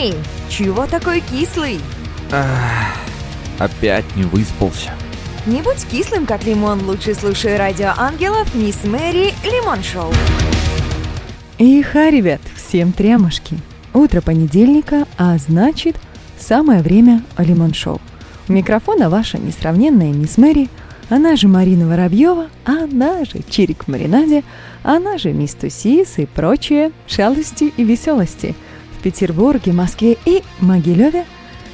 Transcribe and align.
Эй, 0.00 0.14
чего 0.48 0.86
такой 0.86 1.20
кислый? 1.20 1.80
Ах, 2.30 2.94
опять 3.58 4.04
не 4.14 4.22
выспался. 4.22 4.92
Не 5.44 5.60
будь 5.60 5.84
кислым, 5.90 6.24
как 6.24 6.44
лимон, 6.44 6.84
лучше 6.86 7.14
слушай 7.14 7.56
радио 7.56 7.90
ангелов 7.96 8.54
Мисс 8.54 8.84
Мэри 8.84 9.34
Лимон 9.42 9.82
Шоу. 9.82 10.12
Иха, 11.58 12.10
ребят, 12.10 12.40
всем 12.54 12.92
трямушки. 12.92 13.58
Утро 13.92 14.20
понедельника, 14.20 15.04
а 15.16 15.36
значит, 15.36 15.96
самое 16.38 16.80
время 16.80 17.24
Лимон 17.36 17.74
Шоу. 17.74 18.00
У 18.48 18.52
микрофона 18.52 19.10
ваша 19.10 19.38
несравненная 19.38 20.12
мисс 20.12 20.38
Мэри, 20.38 20.68
она 21.10 21.34
же 21.34 21.48
Марина 21.48 21.88
Воробьева, 21.88 22.50
она 22.64 23.24
же 23.24 23.40
Чирик 23.50 23.84
в 23.84 23.88
маринаде, 23.88 24.44
она 24.84 25.18
же 25.18 25.32
мисс 25.32 25.54
Тусис 25.54 26.18
и 26.18 26.26
прочие 26.26 26.92
шалости 27.08 27.72
и 27.76 27.82
веселости. 27.82 28.54
В 28.98 29.02
Петербурге, 29.02 29.72
Москве 29.72 30.16
и 30.24 30.42
Могилеве 30.60 31.26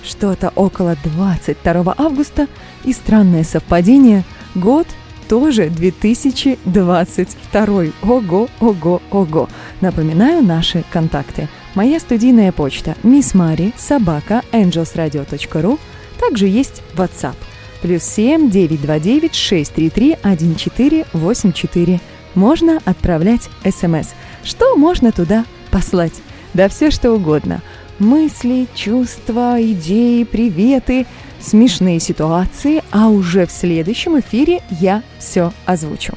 что-то 0.02 0.52
около 0.54 0.96
22 1.04 1.94
августа 1.96 2.48
и 2.84 2.92
странное 2.92 3.44
совпадение– 3.44 4.24
год 4.54 4.86
тоже 5.28 5.70
2022. 5.70 7.84
Ого, 8.02 8.48
ого, 8.60 9.02
ого. 9.10 9.48
Напоминаю 9.80 10.44
наши 10.44 10.84
контакты. 10.92 11.48
Моя 11.74 11.98
студийная 11.98 12.52
почта 12.52 12.94
Miss 13.02 13.36
Мари 13.36 13.72
собака 13.76 14.42
angelsradio.ru 14.52 15.80
Также 16.20 16.46
есть 16.46 16.82
WhatsApp 16.94 17.34
плюс 17.84 18.02
7 18.02 18.50
929 18.50 19.34
633 19.34 20.12
1484. 20.22 22.00
Можно 22.34 22.80
отправлять 22.84 23.50
смс. 23.64 24.08
Что 24.42 24.76
можно 24.76 25.12
туда 25.12 25.44
послать? 25.70 26.14
Да 26.54 26.68
все 26.68 26.90
что 26.90 27.12
угодно. 27.12 27.60
Мысли, 27.98 28.66
чувства, 28.74 29.56
идеи, 29.60 30.24
приветы– 30.24 31.06
смешные 31.44 32.00
ситуации, 32.00 32.82
а 32.90 33.08
уже 33.08 33.46
в 33.46 33.52
следующем 33.52 34.18
эфире 34.20 34.62
я 34.70 35.02
все 35.18 35.52
озвучу. 35.66 36.14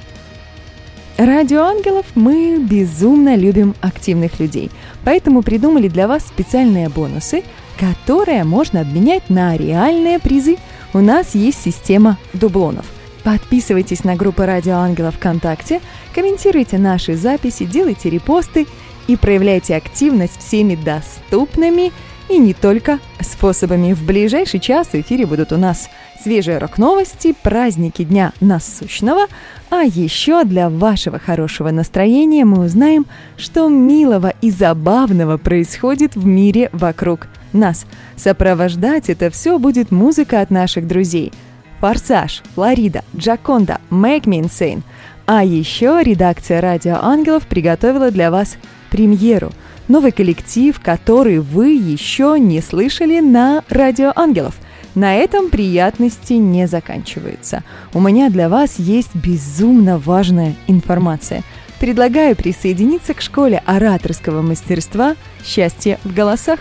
Радио 1.17 1.63
Ангелов 1.63 2.05
мы 2.15 2.59
безумно 2.59 3.35
любим 3.35 3.75
активных 3.81 4.39
людей, 4.39 4.71
поэтому 5.03 5.41
придумали 5.41 5.87
для 5.87 6.07
вас 6.07 6.23
специальные 6.23 6.89
бонусы, 6.89 7.43
которые 7.79 8.43
можно 8.43 8.81
обменять 8.81 9.29
на 9.29 9.57
реальные 9.57 10.19
призы. 10.19 10.57
У 10.93 10.99
нас 10.99 11.33
есть 11.33 11.61
система 11.63 12.17
дублонов. 12.33 12.85
Подписывайтесь 13.23 14.03
на 14.03 14.15
группы 14.15 14.45
Радио 14.45 14.75
Ангелов 14.75 15.15
ВКонтакте, 15.15 15.81
комментируйте 16.13 16.77
наши 16.77 17.15
записи, 17.15 17.65
делайте 17.65 18.09
репосты 18.09 18.67
и 19.07 19.15
проявляйте 19.15 19.75
активность 19.75 20.39
всеми 20.39 20.75
доступными 20.75 21.91
и 22.29 22.37
не 22.37 22.53
только 22.53 22.99
способами. 23.21 23.93
В 23.93 24.05
ближайший 24.05 24.59
час 24.59 24.87
в 24.87 24.95
эфире 24.95 25.25
будут 25.25 25.51
у 25.51 25.57
нас 25.57 25.89
свежие 26.21 26.57
рок-новости, 26.57 27.33
праздники 27.41 28.03
Дня 28.03 28.33
Насущного, 28.41 29.27
а 29.69 29.83
еще 29.83 30.43
для 30.43 30.69
вашего 30.69 31.19
хорошего 31.19 31.71
настроения 31.71 32.45
мы 32.45 32.65
узнаем, 32.65 33.05
что 33.37 33.69
милого 33.69 34.33
и 34.41 34.51
забавного 34.51 35.37
происходит 35.37 36.15
в 36.15 36.25
мире 36.25 36.69
вокруг 36.73 37.27
нас. 37.53 37.85
Сопровождать 38.15 39.09
это 39.09 39.29
все 39.29 39.57
будет 39.59 39.91
музыка 39.91 40.41
от 40.41 40.49
наших 40.49 40.87
друзей. 40.87 41.31
Форсаж, 41.79 42.41
Флорида, 42.55 43.03
Джаконда, 43.15 43.79
Make 43.89 44.23
Me 44.23 44.41
Insane. 44.41 44.81
А 45.25 45.43
еще 45.43 45.99
редакция 46.01 46.61
«Радио 46.61 46.97
Ангелов» 47.01 47.45
приготовила 47.47 48.11
для 48.11 48.31
вас 48.31 48.57
премьеру– 48.89 49.51
новый 49.87 50.11
коллектив, 50.11 50.79
который 50.79 51.39
вы 51.39 51.69
еще 51.69 52.37
не 52.39 52.61
слышали 52.61 53.19
на 53.19 53.63
Радио 53.69 54.11
Ангелов. 54.15 54.55
На 54.95 55.15
этом 55.15 55.49
приятности 55.49 56.33
не 56.33 56.67
заканчиваются. 56.67 57.63
У 57.93 58.01
меня 58.01 58.29
для 58.29 58.49
вас 58.49 58.79
есть 58.79 59.15
безумно 59.15 59.99
важная 59.99 60.55
информация. 60.67 61.43
Предлагаю 61.79 62.35
присоединиться 62.35 63.13
к 63.13 63.21
школе 63.21 63.61
ораторского 63.65 64.41
мастерства 64.41 65.15
«Счастье 65.45 65.99
в 66.03 66.13
голосах», 66.13 66.59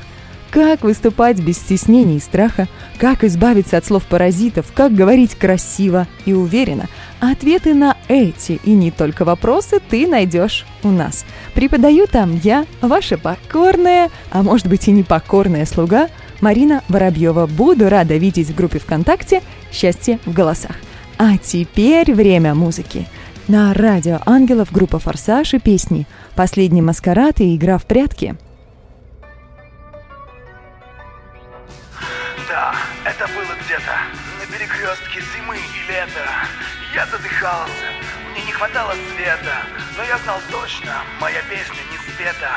как 0.57 0.85
выступать 0.85 1.39
без 1.39 1.59
стеснений 1.59 2.17
и 2.17 2.21
страха, 2.21 2.67
как 2.97 3.25
избавиться 3.25 3.77
от 3.77 3.85
слов-паразитов, 3.85 4.65
как 4.75 4.95
говорить 4.95 5.35
красиво 5.35 6.07
и 6.25 6.33
уверенно. 6.33 6.87
Ответы 7.21 7.75
на 7.75 7.95
эти 8.09 8.59
и 8.65 8.71
не 8.71 8.91
только 8.91 9.27
вопросы 9.27 9.81
ты 9.87 10.07
найдешь 10.07 10.65
у 10.83 10.89
нас. 10.89 11.27
Преподаю 11.53 12.07
там 12.07 12.41
я, 12.43 12.65
ваша 12.81 13.19
покорная, 13.19 14.09
а 14.31 14.43
может 14.43 14.67
быть 14.67 14.89
и 14.89 14.93
непокорная 14.93 15.67
слуга 15.67 16.09
Марина 16.41 16.83
Воробьева. 16.89 17.47
Буду 17.47 17.91
рада 17.91 18.17
видеть 18.17 18.49
в 18.49 18.55
группе 18.55 18.79
ВКонтакте 18.79 19.43
«Счастье 19.71 20.21
в 20.25 20.33
голосах». 20.33 20.77
А 21.19 21.37
теперь 21.37 22.15
время 22.15 22.55
музыки. 22.55 23.07
На 23.47 23.75
радио 23.75 24.21
Ангелов 24.25 24.73
группа 24.73 25.01
«Форсаж» 25.01 25.53
и 25.53 25.59
песни 25.59 26.07
«Последний 26.35 26.81
маскарад» 26.81 27.43
и 27.43 27.55
«Игра 27.55 27.77
в 27.77 27.85
прятки». 27.85 28.37
Я 36.97 37.05
задыхался, 37.09 37.93
мне 38.33 38.43
не 38.43 38.53
хватало 38.53 38.95
света, 39.13 39.67
но 39.99 40.03
я 40.05 40.17
знал 40.17 40.41
точно, 40.51 40.95
моя 41.21 41.43
песня 41.43 41.77
не 41.93 41.99
спета. 41.99 42.53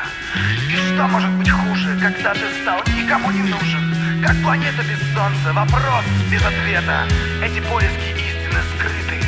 И 0.70 0.76
что 0.78 1.08
может 1.10 1.30
быть 1.32 1.50
хуже, 1.50 2.00
когда 2.02 2.34
ты 2.34 2.62
стал 2.62 2.82
никому 2.96 3.32
не 3.32 3.42
нужен? 3.42 4.24
Как 4.26 4.42
планета 4.42 4.82
без 4.84 4.98
солнца, 5.14 5.52
вопрос 5.52 6.06
без 6.32 6.42
ответа. 6.42 7.06
Эти 7.44 7.60
поиски 7.60 8.12
истины 8.16 8.62
скрыты, 8.78 9.19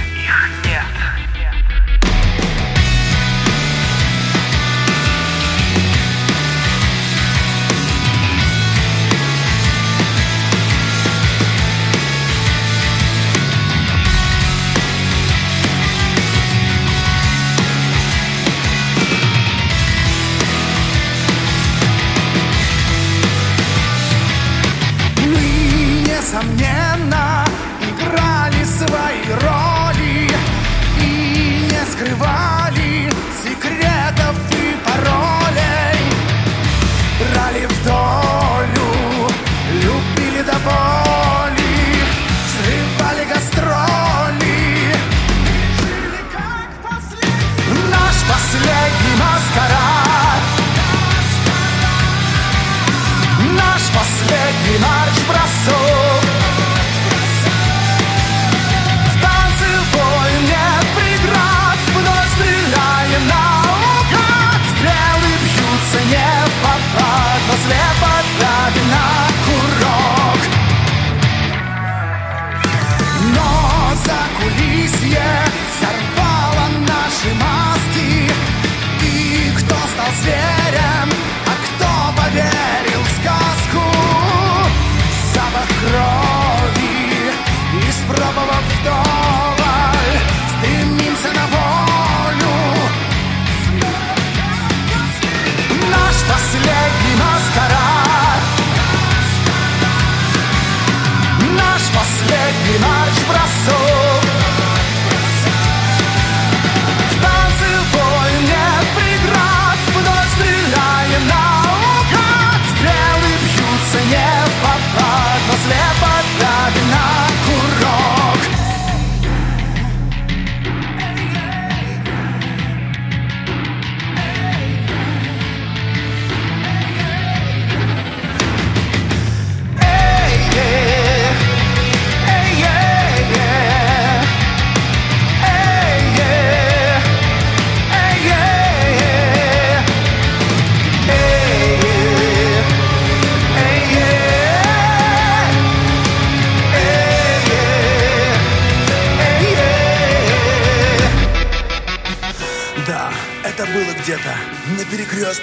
nas 102.80 103.20
braços. 103.28 103.91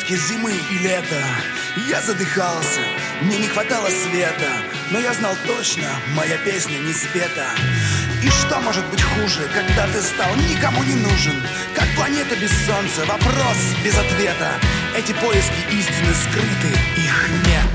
Перекрестке 0.08 0.16
зимы 0.16 0.52
и 0.70 0.78
лета. 0.78 1.22
Я 1.88 2.00
задыхался, 2.00 2.80
мне 3.22 3.38
не 3.38 3.48
хватало 3.48 3.88
света, 3.88 4.48
но 4.90 4.98
я 4.98 5.12
знал 5.12 5.34
точно, 5.46 5.86
моя 6.14 6.36
песня 6.38 6.78
не 6.78 6.92
спета. 6.92 7.46
И 8.22 8.28
что 8.28 8.58
может 8.60 8.84
быть 8.90 9.02
хуже, 9.02 9.48
когда 9.54 9.86
ты 9.86 10.02
стал 10.02 10.34
никому 10.36 10.82
не 10.82 10.94
нужен? 10.94 11.42
Как 11.74 11.86
планета 11.94 12.34
без 12.36 12.50
солнца, 12.66 13.04
вопрос 13.06 13.56
без 13.84 13.96
ответа. 13.96 14.52
Эти 14.96 15.12
поиски 15.12 15.54
истины 15.70 16.14
скрыты, 16.14 16.74
их 16.96 17.28
нет. 17.46 17.74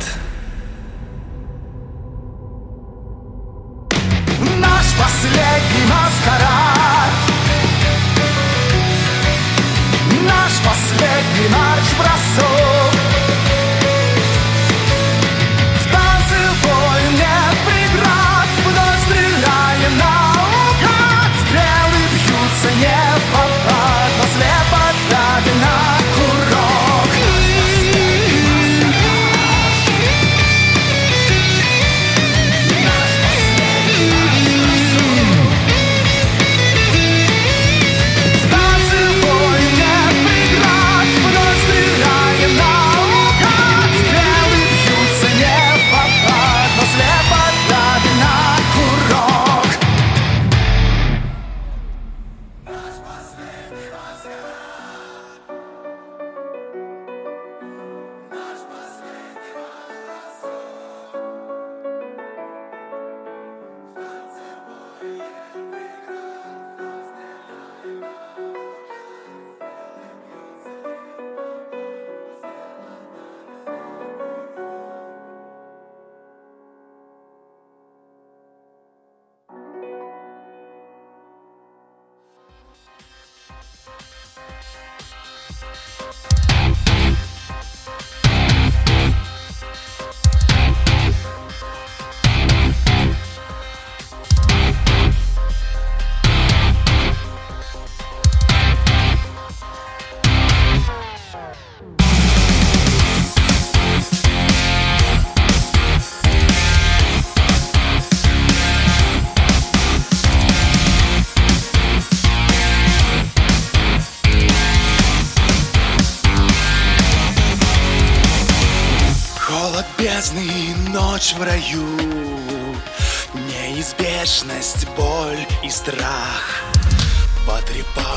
Наш 4.60 4.86
последний 4.98 5.86
маскарад 5.86 6.63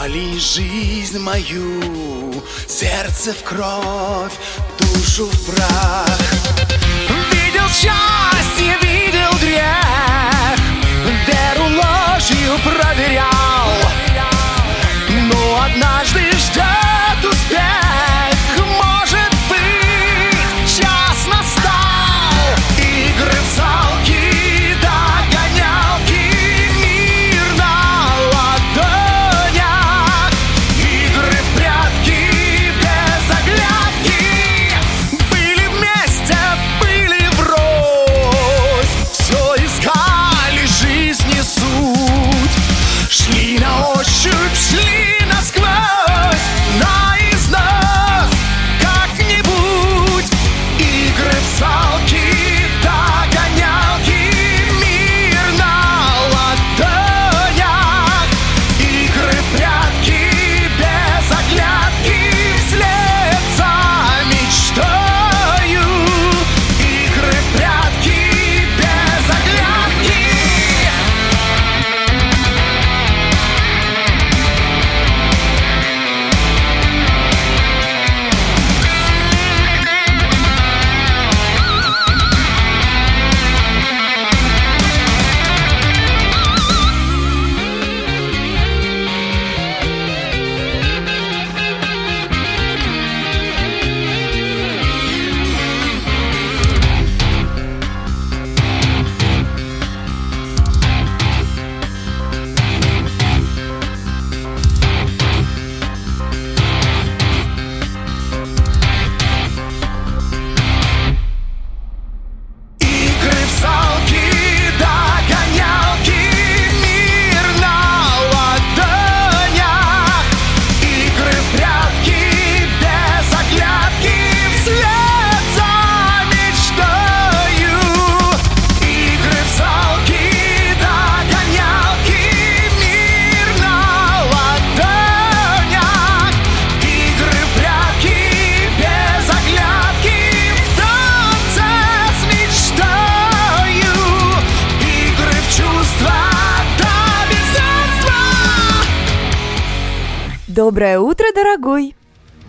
Потрепали 0.06 0.38
жизнь 0.38 1.18
мою 1.18 1.82
Сердце 2.68 3.32
в 3.32 3.42
кровь, 3.42 4.32
душу 4.78 5.26
в 5.26 5.46
прах. 5.46 6.20
Видел 7.32 7.68
счастье, 7.68 8.76
видел 8.82 9.32
грех 9.40 10.58
Веру 11.26 11.64
ложью 11.64 12.56
проверял. 12.62 13.72
Но 15.08 15.62
однажды 15.64 16.20
ждет 16.38 16.85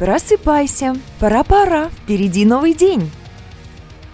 Просыпайся, 0.08 0.96
пора-пора, 1.20 1.90
впереди 1.90 2.46
новый 2.46 2.74
день. 2.74 3.12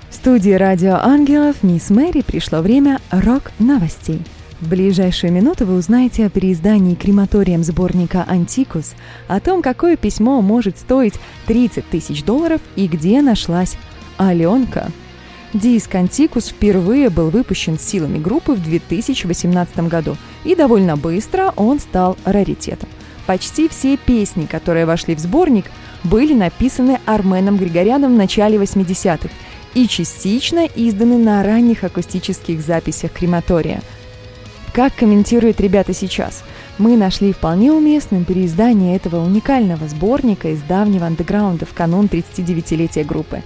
В 0.10 0.16
студии 0.16 0.50
«Радио 0.50 0.96
Ангелов» 0.96 1.62
мисс 1.62 1.92
Мэри 1.92 2.22
пришло 2.22 2.62
время 2.62 3.00
рок-новостей. 3.12 4.20
В 4.60 4.70
ближайшую 4.70 5.32
минуту 5.32 5.68
вы 5.68 5.76
узнаете 5.76 6.26
о 6.26 6.32
переиздании 6.32 6.96
крематорием 6.96 7.64
сборника 7.64 8.26
«Антикус», 8.28 8.96
о 9.28 9.40
том, 9.40 9.62
какое 9.62 9.96
письмо 9.96 10.42
может 10.42 10.80
стоить 10.80 11.14
30 11.46 11.88
тысяч 11.88 12.24
долларов 12.24 12.60
и 12.76 12.88
где 12.88 13.22
нашлась 13.22 13.78
Аленка. 14.18 14.90
Диск 15.54 15.94
«Антикус» 15.94 16.48
впервые 16.48 17.12
был 17.12 17.30
выпущен 17.30 17.78
силами 17.78 18.18
группы 18.18 18.54
в 18.54 18.64
2018 18.64 19.78
году, 19.90 20.18
и 20.44 20.56
довольно 20.56 20.98
быстро 20.98 21.54
он 21.56 21.78
стал 21.78 22.18
раритетом. 22.26 22.90
Почти 23.26 23.70
все 23.70 23.96
песни, 23.96 24.46
которые 24.46 24.86
вошли 24.86 25.16
в 25.16 25.20
сборник, 25.20 25.66
были 26.04 26.34
написаны 26.34 27.00
Арменом 27.06 27.58
Григоряном 27.58 28.14
в 28.14 28.18
начале 28.18 28.58
80-х 28.58 29.30
и 29.74 29.88
частично 29.88 30.68
изданы 30.76 31.18
на 31.18 31.44
ранних 31.44 31.84
акустических 31.84 32.62
записях 32.62 33.12
крематория– 33.12 33.82
как 34.74 34.96
комментируют 34.96 35.62
ребята 35.62 35.94
сейчас? 35.94 36.44
Мы 36.80 36.98
нашли 36.98 37.32
вполне 37.32 37.72
уместным 37.72 38.26
переиздание 38.26 38.96
этого 38.96 39.24
уникального 39.24 39.88
сборника 39.88 40.50
из 40.50 40.64
давнего 40.64 41.06
андеграунда 41.06 41.68
в 41.68 41.76
канун 41.76 42.08
39-летия 42.08 43.04
группы. 43.04 43.44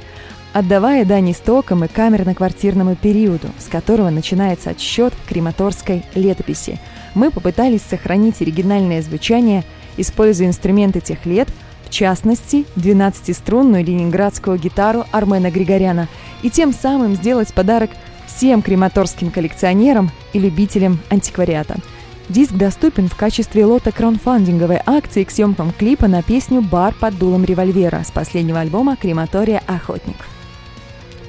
Отдавая 0.53 1.03
дань 1.03 1.33
истокам 1.33 1.83
и 1.83 1.89
камерно-квартирному 1.89 2.95
периоду, 2.95 3.49
с 3.59 3.65
которого 3.65 4.09
начинается 4.09 4.69
отсчет 4.69 5.13
крематорской 5.27 6.05
летописи, 6.15 6.79
мы 7.13 7.29
попытались 7.29 7.81
сохранить 7.81 8.41
оригинальное 8.41 9.01
звучание, 9.01 9.65
используя 9.97 10.47
инструменты 10.47 11.01
тех 11.01 11.25
лет, 11.25 11.49
в 11.88 11.89
частности, 11.89 12.65
12-струнную 12.75 13.84
ленинградскую 13.84 14.60
гитару 14.60 15.06
Армена 15.12 15.50
Григоряна, 15.50 16.10
и 16.44 16.50
тем 16.50 16.74
самым 16.74 17.15
сделать 17.15 17.53
подарок– 17.53 17.91
всем 18.27 18.62
крематорским 18.62 19.32
коллекционерам 19.32 20.12
и 20.34 20.39
любителям 20.39 21.00
антиквариата. 21.10 21.77
Диск 22.27 22.51
доступен 22.51 23.08
в 23.08 23.15
качестве 23.15 23.65
лота 23.65 23.94
краунфандинговой 23.94 24.82
акции 24.86 25.24
к 25.24 25.32
съемкам 25.32 25.72
клипа 25.72 26.08
на 26.08 26.22
песню 26.22 26.62
«Бар 26.62 26.94
под 26.94 27.17
дулом 27.17 27.46
револьвера» 27.46 28.03
с 28.03 28.12
последнего 28.12 28.60
альбома 28.60 28.98
«Крематория 28.98 29.63
Охотник». 29.65 30.17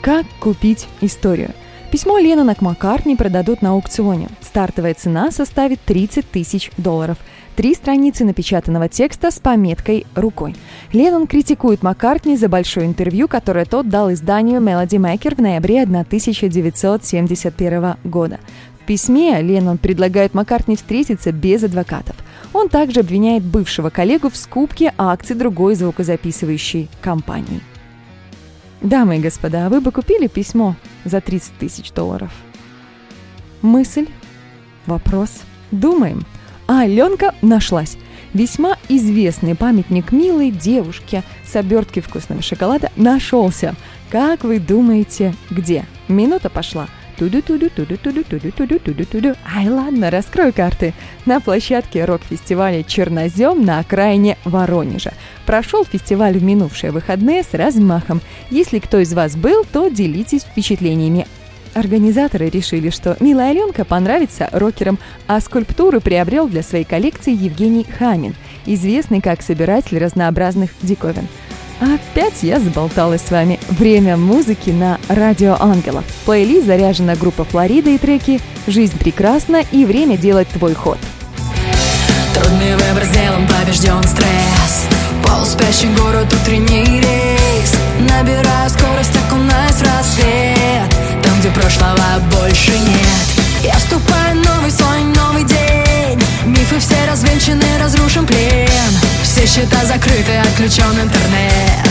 Как 0.02 0.26
купить 0.40 0.88
историю? 1.00 1.52
Письмо 1.92 2.18
Леннона 2.18 2.56
к 2.56 2.62
Маккартни 2.62 3.14
продадут 3.14 3.62
на 3.62 3.70
аукционе. 3.70 4.28
Стартовая 4.40 4.94
цена 4.94 5.30
составит 5.30 5.80
30 5.82 6.28
тысяч 6.28 6.72
долларов– 6.76 7.16
Три 7.58 7.74
страницы 7.74 8.24
напечатанного 8.24 8.88
текста 8.88 9.30
с 9.32 9.40
пометкой 9.40 10.06
«Рукой». 10.14 10.54
Леннон 10.92 11.26
критикует 11.26 11.82
Маккартни 11.82 12.36
за 12.36 12.48
большое 12.48 12.86
интервью, 12.86 13.26
которое 13.26 13.64
тот 13.64 13.88
дал 13.88 14.12
изданию 14.12 14.60
Melody 14.60 14.90
Maker 14.90 15.34
в 15.34 15.40
ноябре 15.40 15.82
1971 15.82 17.96
года. 18.04 18.38
В 18.80 18.84
письме 18.86 19.42
Леннон 19.42 19.78
предлагает 19.78 20.34
Маккартни 20.34 20.76
встретиться 20.76 21.32
без 21.32 21.64
адвокатов. 21.64 22.14
Он 22.52 22.68
также 22.68 23.00
обвиняет 23.00 23.42
бывшего 23.42 23.90
коллегу 23.90 24.30
в 24.30 24.36
скупке 24.36 24.94
акций 24.96 25.34
другой 25.34 25.74
звукозаписывающей 25.74 26.88
компании. 27.00 27.60
Дамы 28.82 29.16
и 29.16 29.20
господа, 29.20 29.68
вы 29.68 29.80
бы 29.80 29.90
купили 29.90 30.28
письмо 30.28 30.76
за 31.04 31.20
30 31.20 31.58
тысяч 31.58 31.90
долларов? 31.90 32.30
Мысль? 33.62 34.06
Вопрос? 34.86 35.40
Думаем– 35.72 36.24
а 36.68 36.82
Аленка 36.82 37.34
нашлась. 37.42 37.96
Весьма 38.34 38.76
известный 38.88 39.56
памятник 39.56 40.12
милой 40.12 40.50
девушке 40.50 41.22
с 41.44 41.56
обертки 41.56 42.00
вкусного 42.00 42.42
шоколада 42.42 42.92
нашелся. 42.94 43.74
Как 44.10 44.44
вы 44.44 44.60
думаете, 44.60 45.34
где? 45.50 45.86
Минута 46.08 46.50
пошла. 46.50 46.88
Туду-туду-туду-туду-туду-туду-туду-туду. 47.16 49.34
Ай, 49.56 49.68
ладно, 49.68 50.10
раскрою 50.10 50.52
карты. 50.52 50.92
На 51.26 51.40
площадке 51.40 52.04
рок-фестиваля 52.04 52.84
«Чернозем» 52.84 53.64
на 53.64 53.80
окраине 53.80 54.38
Воронежа. 54.44 55.14
Прошел 55.44 55.84
фестиваль 55.84 56.38
в 56.38 56.44
минувшие 56.44 56.92
выходные 56.92 57.42
с 57.42 57.54
размахом. 57.54 58.20
Если 58.50 58.78
кто 58.78 58.98
из 58.98 59.12
вас 59.14 59.34
был, 59.34 59.64
то 59.64 59.88
делитесь 59.88 60.42
впечатлениями. 60.42 61.26
Организаторы 61.74 62.50
решили, 62.50 62.90
что 62.90 63.16
«Милая 63.20 63.50
Аленка» 63.50 63.84
понравится 63.84 64.48
рокерам, 64.52 64.98
а 65.26 65.40
скульптуры 65.40 66.00
приобрел 66.00 66.48
для 66.48 66.62
своей 66.62 66.84
коллекции 66.84 67.32
Евгений 67.32 67.86
Хамин, 67.98 68.34
известный 68.66 69.20
как 69.20 69.42
собиратель 69.42 69.98
разнообразных 69.98 70.70
диковин. 70.82 71.28
Опять 71.80 72.42
я 72.42 72.58
заболталась 72.58 73.22
с 73.22 73.30
вами. 73.30 73.60
Время 73.68 74.16
музыки 74.16 74.70
на 74.70 74.98
Радио 75.08 75.56
Ангелов. 75.60 76.04
В 76.04 76.24
плейлист 76.24 76.66
заряжена 76.66 77.14
группа 77.14 77.44
Флорида 77.44 77.90
и 77.90 77.98
треки 77.98 78.40
«Жизнь 78.66 78.98
прекрасна» 78.98 79.62
и 79.70 79.84
«Время 79.84 80.16
делать 80.16 80.48
твой 80.48 80.74
ход». 80.74 80.98
Трудный 82.34 82.74
выбор 82.74 83.04
сделан, 83.04 83.46
побежден 83.46 84.02
стресс 84.02 84.86
Полуспящий 85.24 85.88
город, 85.94 86.26
утренний 86.32 87.00
рейс 87.00 87.74
Набираю 88.00 88.70
скорость, 88.70 89.16
окунаюсь 89.26 89.74
в 89.74 89.82
рассвет 89.82 90.47
где 91.48 91.60
прошлого 91.60 92.18
больше 92.32 92.70
нет. 92.70 93.62
Я 93.62 93.74
вступаю 93.74 94.40
в 94.40 94.46
новый 94.46 94.70
свой 94.70 95.02
новый 95.02 95.44
день. 95.44 96.20
Мифы 96.44 96.78
все 96.78 96.96
развенчаны, 97.08 97.78
разрушен 97.80 98.26
плен. 98.26 98.92
Все 99.22 99.46
счета 99.46 99.84
закрыты, 99.84 100.36
отключен 100.38 100.92
интернет. 101.00 101.88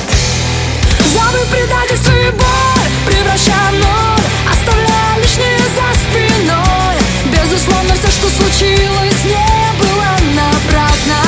Забыв 1.14 1.48
предательство 1.50 2.12
и 2.12 2.32
боль 2.32 2.92
Превращая 3.06 3.72
в 3.72 3.74
ноль. 3.74 4.26
Оставляя 4.52 5.18
лишнее 5.22 5.60
за 5.76 5.88
спиной. 6.04 6.98
Безусловно, 7.32 7.94
все, 7.96 8.12
что 8.12 8.30
случилось, 8.30 9.24
не 9.24 9.80
было 9.80 10.12
напрасно. 10.36 11.20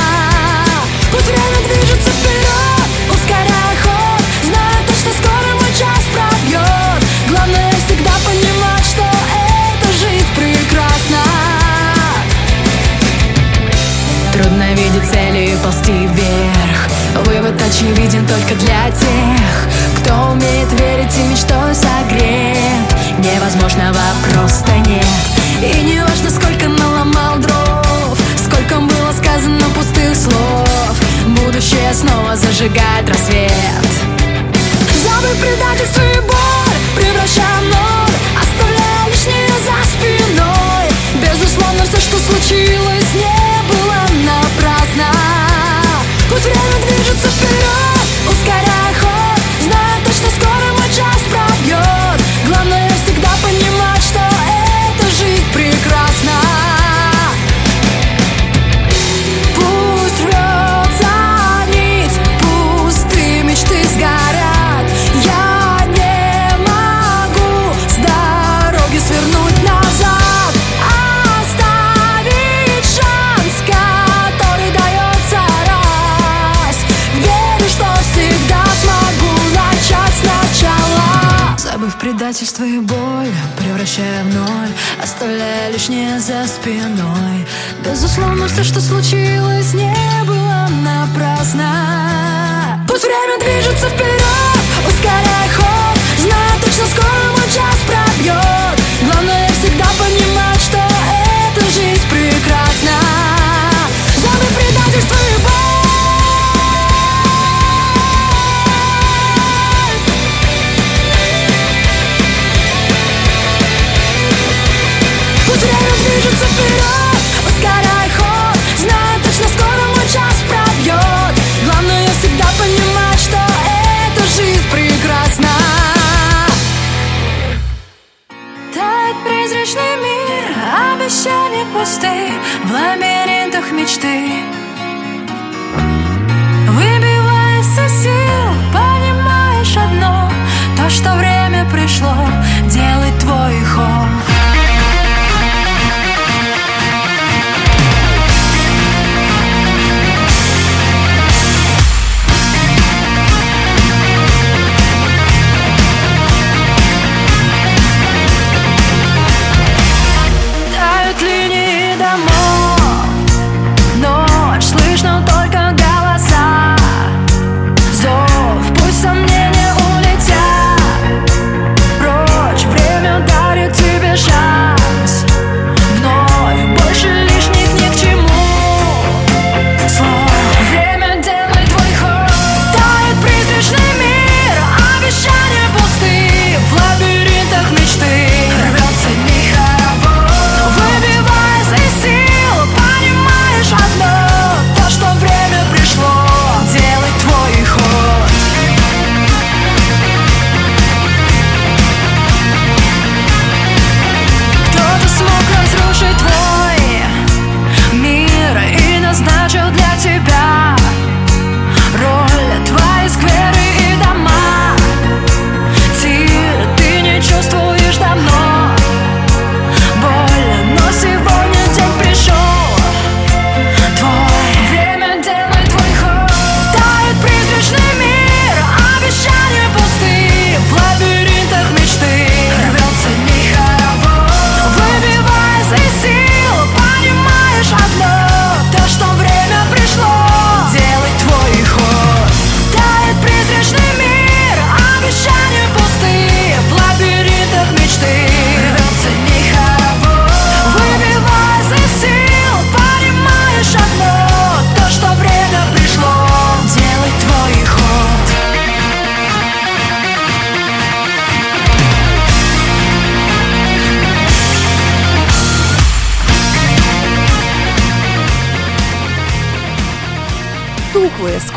Пусть 1.12 1.28
время 1.28 1.68
движется 1.68 2.10
вперед 2.10 2.79
Видеть 14.80 15.10
цели 15.12 15.52
и 15.52 15.58
ползти 15.58 15.92
вверх. 15.92 16.88
Вывод 17.26 17.62
очевиден 17.62 18.26
только 18.26 18.56
для 18.56 18.90
тех 18.92 19.68
Кто 19.98 20.32
умеет 20.32 20.72
верить 20.80 21.14
и 21.18 21.24
мечтой 21.24 21.76
согрет. 21.76 22.88
Невозможного 23.18 24.00
просто 24.32 24.72
нет. 24.88 25.06
И 25.62 25.82
не 25.82 26.00
важно, 26.00 26.30
сколько 26.30 26.70
наломал 26.70 27.40
дров 27.40 28.18
Сколько 28.38 28.80
было 28.80 29.12
сказано 29.22 29.66
пустых 29.76 30.16
слов. 30.16 30.96
Будущее 31.44 31.94
снова 31.94 32.38
зажигает 32.38 33.10
рассвет. 33.10 33.52
Забыв 35.04 35.36
предательство 35.42 36.04
и 36.04 36.22
боль 36.22 36.80
Превращая 36.96 37.62
ноль 37.64 38.16
Оставляя 38.40 39.10
лишнее 39.10 39.56
за 39.60 39.76
спиной. 39.92 40.88
Безусловно, 41.22 41.84
все, 41.84 42.00
что 42.00 42.18
случилось 42.18 42.79
время 47.20 47.30
движется 47.30 47.30
вперед 47.30 47.99
предательство 82.40 82.64
и 82.64 82.80
боль 82.80 83.34
Превращая 83.58 84.24
в 84.24 84.34
ноль 84.34 84.70
Оставляя 85.04 85.72
лишнее 85.72 86.20
за 86.20 86.48
спиной. 86.48 87.46
Безусловно, 87.84 88.48
все, 88.48 88.64
что 88.64 88.80
случилось, 88.80 89.74
не 89.74 90.09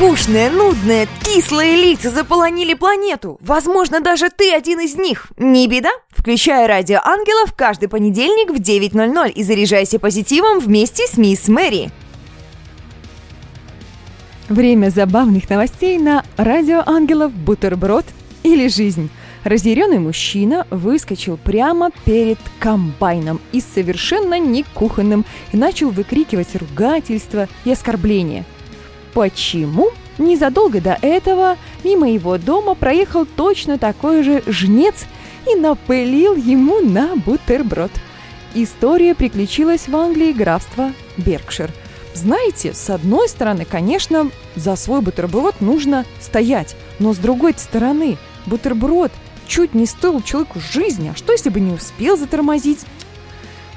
скучные, 0.02 0.50
нудные, 0.50 1.06
кислые 1.24 1.76
лица 1.76 2.10
заполонили 2.10 2.74
планету. 2.74 3.38
Возможно, 3.40 4.00
даже 4.00 4.30
ты 4.30 4.52
один 4.52 4.80
из 4.80 4.96
них. 4.96 5.28
Не 5.36 5.68
беда? 5.68 5.90
Включай 6.10 6.66
радио 6.66 6.98
ангелов 7.04 7.54
каждый 7.56 7.88
понедельник 7.88 8.50
в 8.50 8.60
9.00 8.60 9.30
и 9.30 9.42
заряжайся 9.44 10.00
позитивом 10.00 10.58
вместе 10.58 11.06
с 11.06 11.16
мисс 11.16 11.46
Мэри. 11.46 11.92
Время 14.48 14.90
забавных 14.90 15.48
новостей 15.48 15.98
на 15.98 16.24
радио 16.36 16.82
ангелов 16.84 17.32
«Бутерброд» 17.32 18.06
или 18.42 18.66
«Жизнь». 18.66 19.08
Разъяренный 19.44 20.00
мужчина 20.00 20.66
выскочил 20.70 21.36
прямо 21.36 21.90
перед 22.04 22.38
комбайном 22.58 23.40
и 23.52 23.60
совершенно 23.60 24.36
не 24.40 24.64
кухонным 24.74 25.24
и 25.52 25.56
начал 25.56 25.90
выкрикивать 25.90 26.56
ругательства 26.56 27.48
и 27.64 27.70
оскорбления. 27.70 28.44
Почему? 29.14 29.90
Незадолго 30.18 30.80
до 30.80 30.98
этого 31.00 31.56
мимо 31.84 32.10
его 32.10 32.38
дома 32.38 32.74
проехал 32.74 33.26
точно 33.26 33.78
такой 33.78 34.22
же 34.22 34.42
жнец 34.46 35.06
и 35.50 35.54
напылил 35.56 36.34
ему 36.34 36.80
на 36.80 37.16
бутерброд. 37.16 37.90
История 38.54 39.14
приключилась 39.14 39.88
в 39.88 39.96
Англии 39.96 40.32
графства 40.32 40.92
Беркшир. 41.16 41.70
Знаете, 42.14 42.74
с 42.74 42.90
одной 42.90 43.28
стороны, 43.28 43.64
конечно, 43.64 44.30
за 44.54 44.76
свой 44.76 45.00
бутерброд 45.00 45.60
нужно 45.60 46.04
стоять, 46.20 46.76
но 46.98 47.14
с 47.14 47.16
другой 47.16 47.54
стороны, 47.56 48.18
бутерброд 48.46 49.12
чуть 49.46 49.74
не 49.74 49.86
стоил 49.86 50.20
человеку 50.20 50.60
жизни, 50.60 51.10
а 51.12 51.16
что 51.16 51.32
если 51.32 51.48
бы 51.48 51.60
не 51.60 51.72
успел 51.72 52.18
затормозить? 52.18 52.80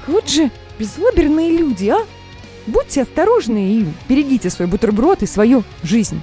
Вот 0.06 0.28
же 0.28 0.50
безлоберные 0.78 1.56
люди, 1.56 1.88
а! 1.88 2.04
Будьте 2.66 3.02
осторожны 3.02 3.80
и 3.80 3.86
берегите 4.08 4.50
свой 4.50 4.68
бутерброд 4.68 5.22
и 5.22 5.26
свою 5.26 5.62
жизнь. 5.82 6.20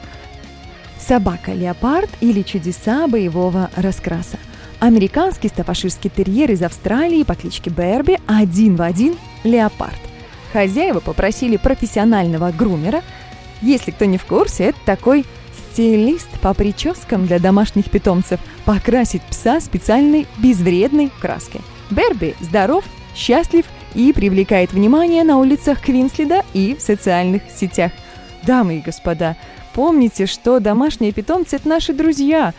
Собака-леопард 1.00 2.10
или 2.22 2.42
чудеса 2.42 3.08
боевого 3.08 3.70
раскраса. 3.76 4.38
Американский 4.80 5.48
стафаширский 5.48 6.10
терьер 6.10 6.52
из 6.52 6.62
Австралии 6.62 7.24
по 7.24 7.36
кличке 7.36 7.70
Берби 7.70 8.20
один 8.28 8.76
в 8.76 8.82
один 8.82 9.16
леопард. 9.44 10.00
Хозяева 10.52 11.00
попросили 11.00 11.58
профессионального 11.58 12.52
грумера. 12.52 13.02
Если 13.62 13.92
кто 13.92 14.06
не 14.06 14.18
в 14.18 14.26
курсе, 14.26 14.66
это 14.66 14.78
такой 14.86 15.26
стилист 15.72 16.30
по 16.42 16.54
прическам 16.54 17.26
для 17.26 17.40
домашних 17.40 17.90
питомцев 17.90 18.40
покрасить 18.66 19.24
пса 19.24 19.60
специальной 19.60 20.28
безвредной 20.38 21.12
краской. 21.22 21.62
Берби 21.90 22.36
здоров, 22.40 22.84
счастлив 23.16 23.66
и 23.96 24.14
привлекает 24.14 24.74
внимание 24.74 25.24
на 25.24 25.38
улицах 25.38 25.82
Квинслида 25.82 26.44
и 26.54 26.76
в 26.76 26.82
социальных 26.82 27.44
сетях. 27.56 27.92
Дамы 28.44 28.78
и 28.78 28.82
господа, 28.82 29.38
помните, 29.74 30.26
что 30.26 30.60
домашние 30.60 31.12
питомцы– 31.12 31.56
это 31.58 31.68
наши 31.68 31.94
друзья. 31.94 32.54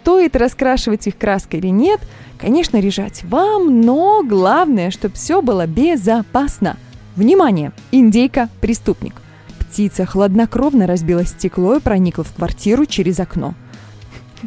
Стоит 0.00 0.36
раскрашивать 0.36 1.06
их 1.06 1.18
краской 1.18 1.60
или 1.60 1.68
нет, 1.68 2.00
конечно, 2.38 2.78
решать 2.78 3.22
вам, 3.24 3.80
но 3.80 4.22
главное, 4.24 4.90
чтобы 4.90 5.14
все 5.14 5.42
было 5.42 5.66
безопасно. 5.66 6.76
Внимание! 7.16 7.72
Индейка– 7.90 8.48
преступник. 8.60 9.14
Птица 9.58 10.06
хладнокровно 10.06 10.86
разбила 10.86 11.24
стекло 11.24 11.76
и 11.76 11.80
проникла 11.80 12.24
в 12.24 12.34
квартиру 12.34 12.86
через 12.86 13.20
окно. 13.20 13.54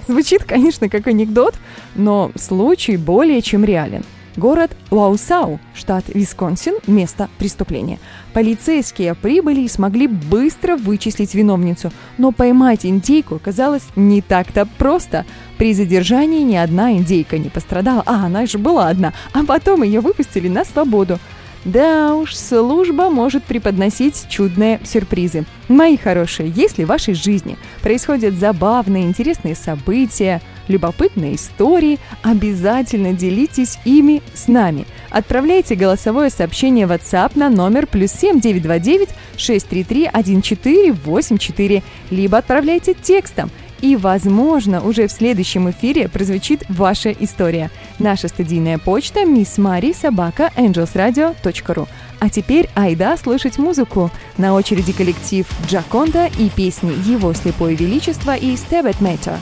Звучит, 0.08 0.46
конечно, 0.46 0.90
как 0.90 1.08
анекдот, 1.08 1.56
но 1.96 2.32
случай 2.36 2.98
более 2.98 3.42
чем 3.42 3.64
реален– 3.64 4.04
Город 4.38 4.72
Уаусау, 4.92 5.60
штат 5.76 6.06
Висконсин, 6.08 6.76
место 6.88 7.30
преступления. 7.38 8.00
Полицейские 8.34 9.14
прибыли 9.14 9.62
и 9.62 9.68
смогли 9.68 10.08
быстро 10.08 10.78
вычислить 10.78 11.36
виновницу, 11.36 11.92
но 12.18 12.32
поймать 12.32 12.86
индейку 12.86 13.36
оказалось 13.36 13.84
не 13.98 14.22
так-то 14.22 14.66
просто. 14.78 15.26
При 15.58 15.74
задержании 15.74 16.44
ни 16.44 16.56
одна 16.56 16.94
индейка 16.94 17.38
не 17.38 17.50
пострадала, 17.50 18.04
а 18.06 18.26
она 18.26 18.46
же 18.46 18.58
была 18.58 18.88
одна, 18.88 19.14
а 19.34 19.44
потом 19.44 19.84
ее 19.84 20.00
выпустили 20.00 20.48
на 20.48 20.64
свободу. 20.64 21.20
Да 21.66 22.16
уж, 22.16 22.36
служба 22.36 23.10
может 23.10 23.44
преподносить 23.44 24.26
чудные 24.30 24.80
сюрпризы. 24.84 25.46
Мои 25.68 25.96
хорошие, 25.96 26.52
если 26.56 26.86
в 26.86 26.88
вашей 26.88 27.14
жизни 27.14 27.56
происходят 27.84 28.34
забавные, 28.34 29.04
интересные 29.04 29.56
события, 29.56 30.42
любопытные 30.68 31.36
истории, 31.36 32.00
обязательно 32.22 33.14
делитесь 33.14 33.78
ими 33.86 34.22
с 34.34 34.48
нами. 34.48 34.86
Отправляйте 35.10 35.76
голосовое 35.76 36.30
сообщение 36.30 36.88
в 36.88 36.92
WhatsApp 36.92 37.32
на 37.36 37.50
номер 37.50 37.88
плюс 37.88 38.12
7929 38.12 39.10
633 39.38 40.08
1484, 40.08 41.84
либо 42.10 42.38
отправляйте 42.38 42.94
текстом– 42.94 43.50
и, 43.82 43.96
возможно, 43.96 44.82
уже 44.82 45.08
в 45.08 45.12
следующем 45.12 45.70
эфире 45.72 46.08
прозвучит 46.08 46.64
ваша 46.70 47.12
история. 47.12 47.70
Наша 48.00 48.28
студийная 48.28 48.78
почта 48.78 49.22
miss 49.22 49.58
mari 49.58 49.96
собака 49.96 50.52
angelsradio.ru. 50.56 51.88
А 52.20 52.30
теперь 52.30 52.70
айда 52.76 53.18
слушать 53.18 53.58
музыку. 53.58 54.12
На 54.38 54.54
очереди 54.54 54.94
коллектив 54.94 55.48
Джаконда 55.68 56.30
и 56.38 56.50
песни 56.50 56.94
«Его 57.10 57.34
слепое 57.34 57.76
величество» 57.76 58.36
и 58.36 58.54
«Stebet 58.54 59.00
Matter». 59.00 59.38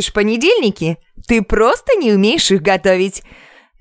Любишь 0.00 0.12
понедельники? 0.14 0.96
Ты 1.26 1.42
просто 1.42 1.94
не 1.96 2.12
умеешь 2.12 2.50
их 2.50 2.62
готовить. 2.62 3.22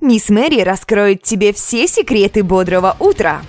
Мисс 0.02 0.30
Мэри 0.30 0.62
раскроет 0.62 1.24
тебе 1.24 1.54
все 1.54 1.88
секреты 1.88 2.44
бодрого 2.44 2.98
утра. 3.00 3.42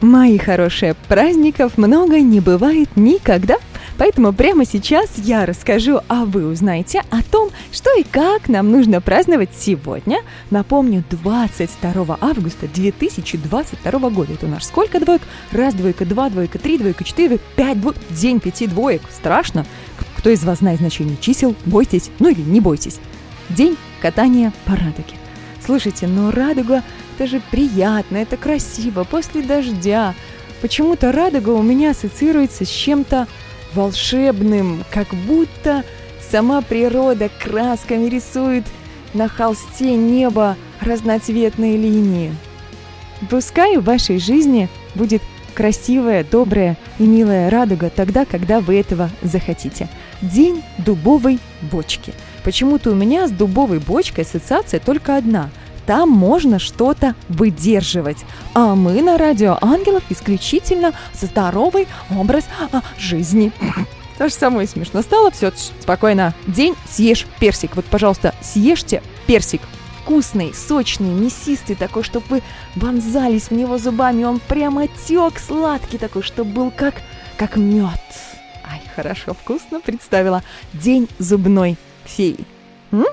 Мои 0.00 0.38
хорошие, 0.38 0.94
праздников 1.08 1.78
много 1.78 2.20
не 2.20 2.40
бывает 2.40 2.90
никогда. 2.96 3.56
Поэтому 3.98 4.32
прямо 4.32 4.66
сейчас 4.66 5.08
я 5.16 5.46
расскажу, 5.46 6.00
а 6.08 6.26
вы 6.26 6.46
узнаете 6.46 7.02
о 7.10 7.22
том, 7.22 7.50
что 7.72 7.90
и 7.98 8.02
как 8.02 8.48
нам 8.48 8.70
нужно 8.70 9.00
праздновать 9.00 9.50
сегодня. 9.58 10.18
Напомню, 10.50 11.02
22 11.10 12.18
августа 12.20 12.68
2022 12.68 14.10
года. 14.10 14.34
Это 14.34 14.46
у 14.46 14.50
нас 14.50 14.66
сколько 14.66 15.00
двоек? 15.00 15.22
Раз, 15.50 15.74
двойка, 15.74 16.04
два, 16.04 16.28
двойка, 16.28 16.58
три, 16.58 16.76
двойка, 16.78 17.04
четыре, 17.04 17.38
пять 17.56 17.80
двоек. 17.80 17.96
День 18.10 18.38
пяти 18.38 18.66
двоек. 18.66 19.02
Страшно. 19.10 19.64
Кто 20.26 20.32
из 20.32 20.42
вас 20.42 20.58
знает 20.58 20.80
значение 20.80 21.16
чисел, 21.20 21.54
бойтесь, 21.66 22.10
ну 22.18 22.28
или 22.28 22.40
не 22.40 22.60
бойтесь. 22.60 22.98
День 23.48 23.76
катания 24.02 24.52
по 24.64 24.72
радуге. 24.72 25.14
Слушайте, 25.64 26.08
но 26.08 26.32
радуга– 26.32 26.82
это 27.16 27.28
же 27.28 27.40
приятно, 27.52 28.16
это 28.16 28.36
красиво, 28.36 29.04
после 29.04 29.42
дождя. 29.42 30.16
Почему-то 30.60 31.12
радуга 31.12 31.50
у 31.50 31.62
меня 31.62 31.92
ассоциируется 31.92 32.64
с 32.64 32.68
чем-то 32.68 33.28
волшебным, 33.72 34.82
как 34.90 35.06
будто 35.28 35.84
сама 36.28 36.60
природа 36.60 37.30
красками 37.40 38.08
рисует 38.08 38.64
на 39.14 39.28
холсте 39.28 39.94
неба 39.94 40.56
разноцветные 40.80 41.76
линии. 41.76 42.34
Пускай 43.30 43.76
в 43.76 43.84
вашей 43.84 44.18
жизни 44.18 44.68
будет 44.96 45.22
красивая, 45.56 46.22
добрая 46.22 46.76
и 46.98 47.04
милая 47.04 47.50
радуга 47.50 47.90
тогда, 47.90 48.26
когда 48.26 48.60
вы 48.60 48.78
этого 48.78 49.10
захотите. 49.22 49.88
День 50.20 50.62
дубовой 50.78 51.40
бочки. 51.62 52.12
Почему-то 52.44 52.90
у 52.90 52.94
меня 52.94 53.26
с 53.26 53.30
дубовой 53.30 53.78
бочкой 53.78 54.24
ассоциация 54.24 54.78
только 54.78 55.16
одна. 55.16 55.48
Там 55.86 56.10
можно 56.10 56.58
что-то 56.58 57.14
выдерживать. 57.28 58.18
А 58.54 58.74
мы 58.74 59.00
на 59.02 59.16
радио 59.16 59.56
Ангелов 59.62 60.02
исключительно 60.10 60.92
здоровый 61.14 61.88
образ 62.14 62.44
а, 62.72 62.82
жизни. 62.98 63.50
Тоже 64.18 64.34
самое 64.34 64.68
смешно 64.68 65.00
стало. 65.00 65.30
Все, 65.30 65.52
спокойно. 65.80 66.34
День, 66.46 66.74
съешь 66.90 67.26
персик. 67.40 67.76
Вот, 67.76 67.84
пожалуйста, 67.86 68.34
съешьте 68.42 69.02
персик 69.26 69.62
вкусный, 70.06 70.54
сочный, 70.54 71.08
мясистый 71.08 71.74
такой, 71.74 72.04
чтобы 72.04 72.26
вы 72.28 72.42
вонзались 72.76 73.50
в 73.50 73.50
него 73.50 73.76
зубами. 73.76 74.22
Он 74.22 74.38
прямо 74.38 74.86
тек 74.86 75.40
сладкий 75.40 75.98
такой, 75.98 76.22
чтобы 76.22 76.52
был 76.52 76.70
как, 76.70 76.94
как 77.36 77.56
мед. 77.56 78.00
Ай, 78.64 78.80
хорошо, 78.94 79.34
вкусно 79.34 79.80
представила. 79.80 80.44
День 80.72 81.08
зубной 81.18 81.76
феи. 82.04 82.38
М? 82.92 83.06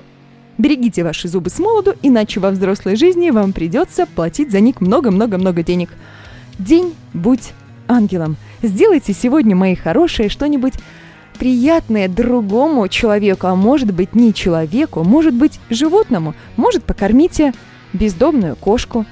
Берегите 0.59 1.03
ваши 1.03 1.27
зубы 1.27 1.49
с 1.49 1.57
молоду, 1.57 1.95
иначе 2.03 2.39
во 2.39 2.51
взрослой 2.51 2.95
жизни 2.95 3.31
вам 3.31 3.53
придется 3.53 4.05
платить 4.05 4.51
за 4.51 4.59
них 4.59 4.79
много-много-много 4.79 5.63
денег. 5.63 5.89
День 6.59 6.93
будь 7.15 7.53
ангелом. 7.87 8.37
Сделайте 8.61 9.13
сегодня, 9.13 9.55
мои 9.55 9.73
хорошие, 9.73 10.29
что-нибудь 10.29 10.73
приятное 11.37 12.07
другому 12.07 12.87
человеку, 12.87 13.47
а 13.47 13.55
может 13.55 13.93
быть 13.93 14.15
не 14.15 14.33
человеку, 14.33 15.03
может 15.03 15.33
быть 15.33 15.59
животному. 15.69 16.33
Может 16.55 16.83
покормите 16.83 17.53
бездомную 17.93 18.55
кошку, 18.55 19.05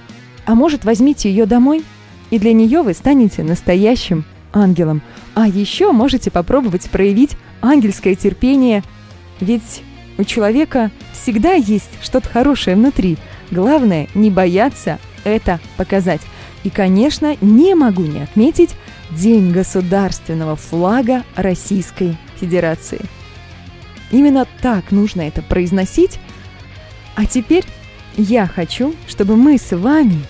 а 0.45 0.55
может 0.55 0.85
возьмите 0.85 1.29
ее 1.29 1.45
домой, 1.45 1.83
и 2.29 2.39
для 2.39 2.53
нее 2.53 2.81
вы 2.81 2.93
станете 2.93 3.43
настоящим 3.43 4.25
ангелом. 4.53 5.01
А 5.33 5.47
еще 5.47 5.91
можете 5.91 6.31
попробовать 6.31 6.89
проявить 6.89 7.37
ангельское 7.61 8.15
терпение, 8.15 8.83
ведь 9.39 9.83
у 10.17 10.23
человека 10.23 10.91
всегда 11.13 11.53
есть 11.53 11.91
что-то 12.01 12.27
хорошее 12.29 12.75
внутри. 12.75 13.17
Главное 13.49 14.07
не 14.13 14.29
бояться 14.29 14.99
это 15.23 15.59
показать. 15.77 16.21
И, 16.63 16.69
конечно, 16.69 17.35
не 17.41 17.75
могу 17.75 18.03
не 18.03 18.21
отметить 18.21 18.75
День 19.11 19.51
государственного 19.51 20.55
флага 20.55 21.23
Российской 21.35 22.17
Федерации. 22.39 23.01
Именно 24.09 24.47
так 24.61 24.91
нужно 24.91 25.21
это 25.21 25.41
произносить. 25.41 26.17
А 27.15 27.25
теперь 27.25 27.65
я 28.15 28.47
хочу, 28.47 28.95
чтобы 29.07 29.35
мы 29.35 29.57
с 29.57 29.75
вами 29.75 30.21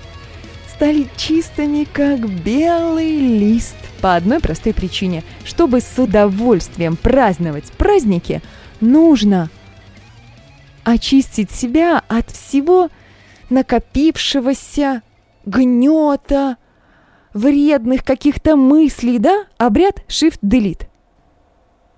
стали 0.67 1.08
чистыми, 1.15 1.84
как 1.84 2.28
белый 2.28 3.17
лист. 3.17 3.76
По 4.02 4.15
одной 4.15 4.39
простой 4.39 4.74
причине. 4.74 5.24
Чтобы 5.46 5.80
с 5.80 6.00
удовольствием 6.00 6.96
праздновать 6.96 7.72
праздники, 7.74 8.41
нужно 8.80 9.52
очистить 10.84 11.52
себя 11.52 12.02
от 12.08 12.32
всего 12.32 12.89
накопившегося 13.52 15.04
гнета, 15.46 16.58
вредных 17.34 18.04
каких-то 18.04 18.56
мыслей, 18.56 19.20
да? 19.20 19.46
Обряд 19.58 20.04
Shift-Delete. 20.08 20.88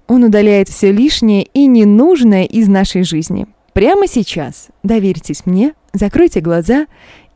Он 0.07 0.23
удаляет 0.23 0.69
все 0.69 0.91
лишнее 0.91 1.43
и 1.53 1.65
ненужное 1.65 2.43
из 2.43 2.67
нашей 2.67 3.03
жизни. 3.03 3.47
Прямо 3.73 4.07
сейчас 4.07 4.67
доверьтесь 4.83 5.45
мне, 5.45 5.73
закройте 5.93 6.39
глаза 6.41 6.87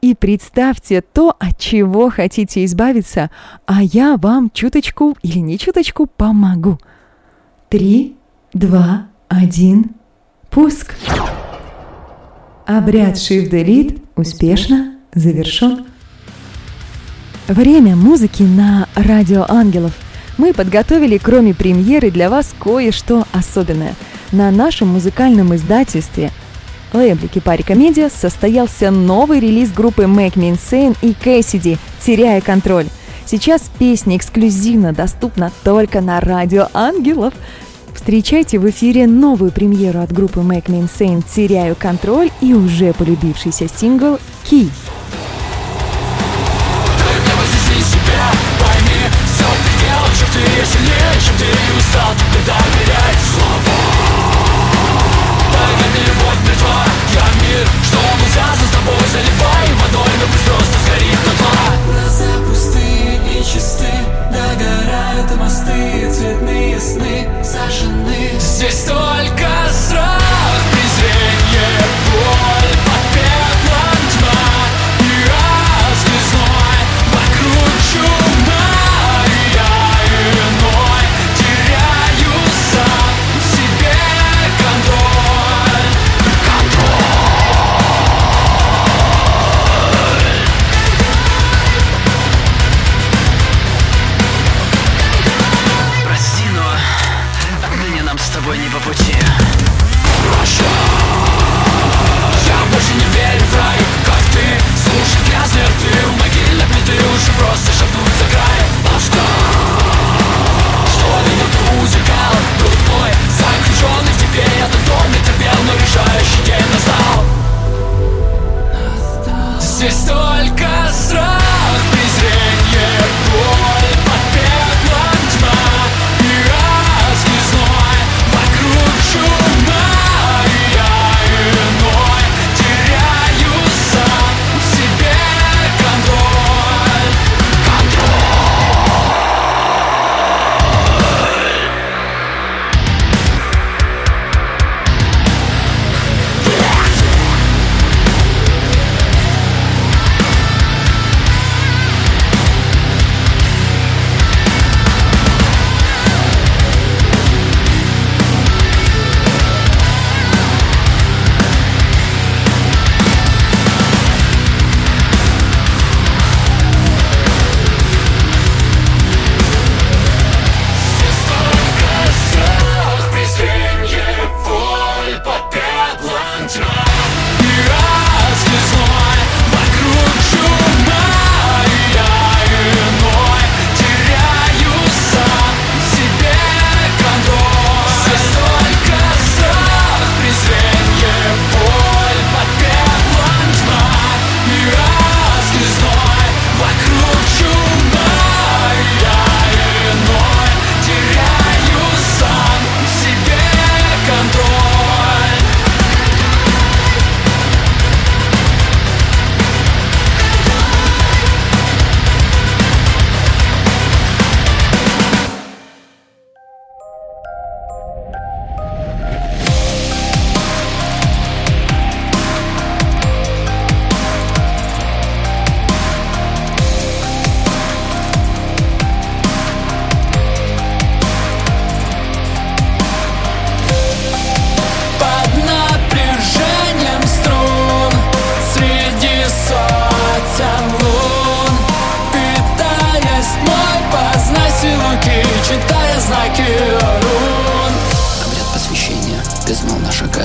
и 0.01 0.13
представьте 0.13 1.01
то, 1.01 1.36
от 1.39 1.57
чего 1.57 2.10
хотите 2.10 2.63
избавиться, 2.65 3.31
а 3.65 3.81
я 3.81 4.17
вам 4.17 4.51
чуточку 4.53 5.17
или 5.23 5.39
не 5.39 5.57
чуточку 5.57 6.05
помогу. 6.05 6.77
Три, 7.69 8.15
два, 8.53 9.07
один, 9.27 9.95
пуск. 10.51 10.93
Обряд 12.65 13.15
Shift 13.15 13.49
Delete 13.49 14.01
успешно 14.15 14.97
завершен. 15.13 15.86
Время 17.47 17.95
музыки 17.95 18.43
на 18.43 18.89
Радио 18.93 19.45
Ангелов. 19.47 19.93
Мы 20.38 20.53
подготовили, 20.53 21.17
кроме 21.17 21.53
премьеры, 21.53 22.12
для 22.12 22.29
вас 22.29 22.53
кое-что 22.60 23.25
особенное. 23.31 23.95
На 24.33 24.51
нашем 24.51 24.89
музыкальном 24.89 25.55
издательстве 25.55 26.31
лейбле 26.91 27.29
Кипарика 27.29 27.73
Медиа 27.73 28.10
состоялся 28.10 28.91
новый 28.91 29.39
релиз 29.39 29.71
группы 29.71 30.03
Make 30.03 30.33
Me 30.33 30.57
Insane 30.57 30.97
и 31.01 31.13
Кэссиди 31.13 31.77
«Теряя 32.01 32.41
контроль». 32.41 32.88
Сейчас 33.25 33.71
песня 33.79 34.17
эксклюзивно 34.17 34.91
доступна 34.91 35.53
только 35.63 36.01
на 36.01 36.19
Радио 36.19 36.67
Ангелов. 36.73 37.33
Встречайте 37.95 38.60
в 38.60 38.69
эфире 38.69 39.07
новую 39.07 39.53
премьеру 39.53 40.01
от 40.01 40.12
группы 40.12 40.41
Make 40.41 40.65
Me 40.65 40.83
Insane 40.83 41.23
«Теряю 41.33 41.77
контроль» 41.79 42.29
и 42.41 42.53
уже 42.53 42.91
полюбившийся 42.91 43.69
сингл 43.69 44.19
«Key». 44.43 44.69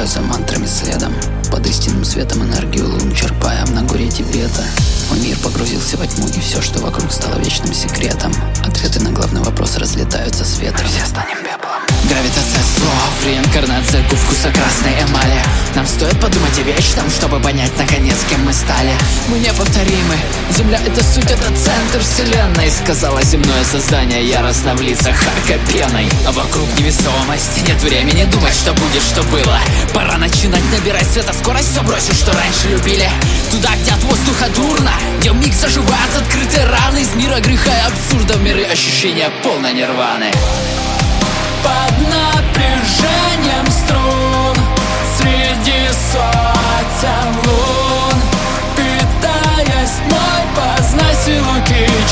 Шагаю 0.03 0.07
за 0.07 0.21
мантрами 0.21 0.67
следом. 0.67 1.13
Под 1.51 1.67
истинным 1.67 2.05
светом 2.05 2.43
энергию 2.43 2.89
лун 2.89 3.15
черпая 3.15 3.65
в 3.67 3.73
Нагоре 3.73 4.09
Тибета. 4.09 4.65
Мой 5.11 5.21
мир 5.21 5.37
погрузился 5.39 5.97
во 5.97 6.07
тьму 6.07 6.27
И 6.29 6.41
все, 6.41 6.61
что 6.61 6.81
вокруг 6.81 7.13
стало 7.13 7.39
вечным 7.39 7.73
секретом. 7.75 8.33
Ответы 8.65 9.01
на 9.01 9.11
главный 9.11 9.43
вопрос 9.43 9.77
разлетаются 9.77 10.45
с 10.45 10.59
ветром 10.59 10.89
Все 10.89 11.07
станем 11.07 11.39
пеплом 11.45 11.72
Гравитация 12.13 12.63
слов, 12.77 13.27
реинкарнация 13.27 14.03
губ 14.03 14.19
вкуса 14.19 14.53
красной 14.53 14.93
эмали. 15.03 15.43
Нам 15.75 15.87
стоит 15.87 16.21
подумать 16.21 16.59
о 16.59 16.63
вечном, 16.63 17.09
чтобы 17.09 17.41
понять 17.41 17.73
наконец, 17.79 18.17
кем 18.29 18.45
мы 18.45 18.53
стали. 18.53 18.93
Мы 19.29 19.39
неповторимы, 19.39 20.17
Земля 20.51 20.79
это 20.85 21.03
суть, 21.03 21.31
это 21.31 21.49
центр 21.57 22.01
вселенной 22.01 22.71
Сказала 22.71 23.23
земное 23.23 23.65
создание, 23.65 24.29
яростно 24.29 24.75
в 24.75 24.83
лицах 24.83 25.17
пеной. 25.73 26.07
А 26.27 26.33
вокруг 26.33 26.69
невесомость, 26.79 27.67
нет 27.67 27.81
времени 27.83 28.25
думать, 28.25 28.55
что 28.55 28.75
будет, 28.75 29.03
что 29.03 29.23
было. 29.23 29.59
Пора 29.95 30.19
начинать 30.19 30.65
набирать 30.71 31.11
света 31.11 31.33
скорость, 31.33 31.73
все 31.73 31.83
бросить, 31.83 32.17
что 32.17 32.33
раньше 32.33 32.69
любили. 32.69 33.09
Туда, 33.51 33.71
где 33.81 33.93
от 33.93 34.03
воздуха 34.05 34.51
дурно, 34.55 34.93
где 35.19 35.31
миг 35.31 35.55
заживают 35.55 36.15
открытые 36.15 36.67
раны. 36.67 36.99
Из 36.99 37.15
мира 37.15 37.41
греха 37.41 37.71
и 37.71 37.87
абсурда 37.91 38.35
в 38.35 38.43
миры 38.43 38.65
ощущения 38.65 39.31
полной 39.43 39.73
нирваны 39.73 40.31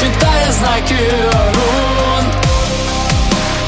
Читая 0.00 0.50
знаки 0.52 0.94
рун. 1.54 2.24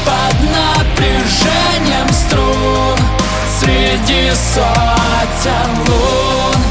Под 0.06 0.36
напряжением 0.50 2.08
струн 2.10 2.98
Среди 3.60 4.30
сотен 4.34 5.70
лун. 5.88 6.62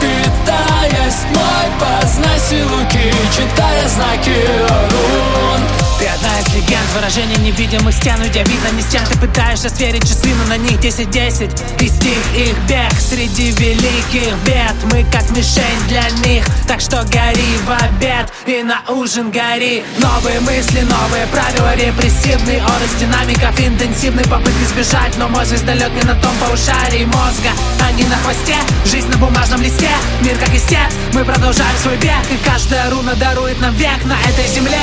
Питаясь 0.00 1.20
тьмой, 1.30 1.66
познай 1.78 2.38
силуки 2.40 3.14
Читая 3.36 3.88
знаки 3.88 4.48
рун 4.90 5.73
ты 6.04 6.08
одна 6.08 6.40
из 6.40 6.54
легенд, 6.54 6.86
выражение 6.94 7.38
невидимых 7.38 7.94
стен 7.94 8.20
У 8.20 8.28
тебя 8.28 8.44
видно 8.44 8.68
не 8.76 8.82
стен, 8.82 9.02
ты 9.10 9.18
пытаешься 9.18 9.70
сверить 9.70 10.02
часы 10.02 10.34
Но 10.34 10.44
на 10.48 10.58
них 10.58 10.78
10-10 10.78 11.82
И 11.82 11.88
стих 11.88 12.18
их 12.36 12.58
бег 12.68 12.92
среди 13.00 13.52
великих 13.52 14.34
бед. 14.44 14.74
Мы 14.92 15.06
как 15.10 15.30
мишень 15.30 15.80
для 15.88 16.08
них 16.26 16.44
Так 16.68 16.80
что 16.80 17.02
гори 17.04 17.56
в 17.66 17.70
обед 17.70 18.30
и 18.46 18.62
на 18.62 18.82
ужин 18.92 19.30
гори. 19.30 19.82
Новые 19.98 20.40
мысли, 20.40 20.80
новые 20.80 21.26
правила 21.28 21.74
Репрессивный 21.74 22.60
орос 22.60 22.92
динамиков 23.00 23.58
Интенсивный 23.58 24.24
попытки 24.24 24.64
сбежать 24.64 25.16
Но 25.16 25.28
мой 25.28 25.46
звездолет 25.46 25.92
не 25.94 26.02
на 26.02 26.14
том 26.16 26.32
полушарии 26.36 27.06
мозга. 27.06 27.50
Они 27.80 28.04
на 28.04 28.16
хвосте, 28.16 28.56
жизнь 28.84 29.08
на 29.08 29.16
бумажном 29.16 29.62
листе. 29.62 29.88
Мир 30.20 30.36
как 30.36 30.54
истец, 30.54 30.92
мы 31.14 31.24
продолжаем 31.24 31.76
свой 31.78 31.96
бег 31.96 32.20
И 32.30 32.36
каждая 32.46 32.90
руна 32.90 33.14
дарует 33.14 33.58
нам 33.60 33.74
век 33.74 34.04
на 34.04 34.16
этой 34.28 34.46
земле. 34.48 34.82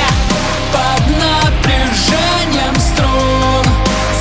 Под 0.72 1.11
напряжением 1.18 2.74
струн. 2.78 3.64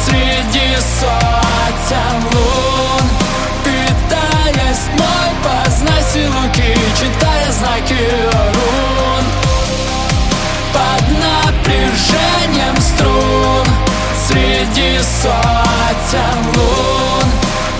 Среди 0.05 0.75
сотен 0.99 2.17
лун. 2.33 3.05
Питаясь 3.63 4.85
тьмой, 4.95 5.31
познай 5.43 6.03
силуки 6.13 6.77
Читая 6.99 7.51
знаки 7.51 8.03
рун. 8.53 9.25
Под 10.73 11.03
напряжением 11.23 12.77
струн. 12.81 13.67
Среди 14.27 14.99
сотен 14.99 16.39
лун. 16.55 17.31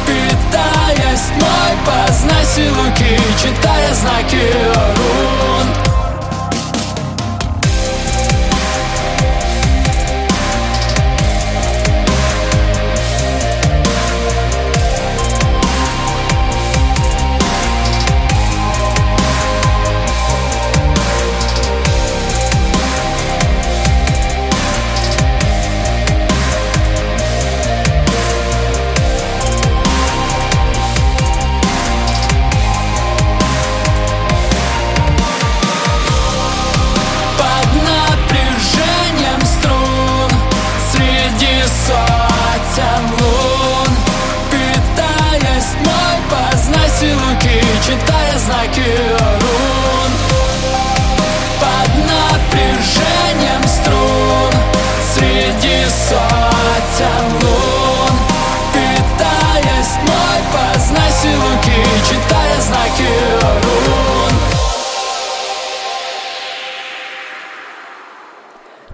Питаясь 0.06 1.28
тьмой, 1.38 1.74
познай 1.86 2.46
силуки 2.46 3.20
Читая 3.42 3.94
знаки 3.94 4.54
рун 4.98 5.61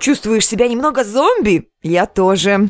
Чувствуешь 0.07 0.47
себя 0.47 0.69
немного 0.69 1.03
зомби? 1.03 1.67
Я 1.83 2.05
тоже. 2.05 2.69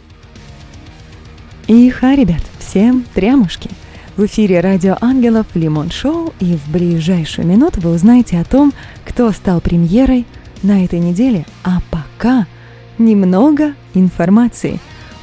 И 1.68 1.88
ха, 1.92 2.16
ребят, 2.16 2.42
всем 2.58 3.06
трямушки. 3.14 3.70
В 4.16 4.26
эфире 4.26 4.60
Радио 4.60 4.98
Ангелов 5.02 5.46
Лимон 5.54 5.92
Шоу, 5.92 6.34
и 6.40 6.56
в 6.58 6.68
ближайшую 6.72 7.48
минуту 7.48 7.80
вы 7.82 7.92
узнаете 7.92 8.40
о 8.40 8.44
том, 8.44 8.74
кто 9.06 9.32
стал 9.32 9.62
премьерой 9.62 10.26
на 10.64 10.84
этой 10.84 10.98
неделе. 10.98 11.46
А 11.64 11.78
пока 11.92 12.48
немного 12.98 13.76
информации. 13.94 14.80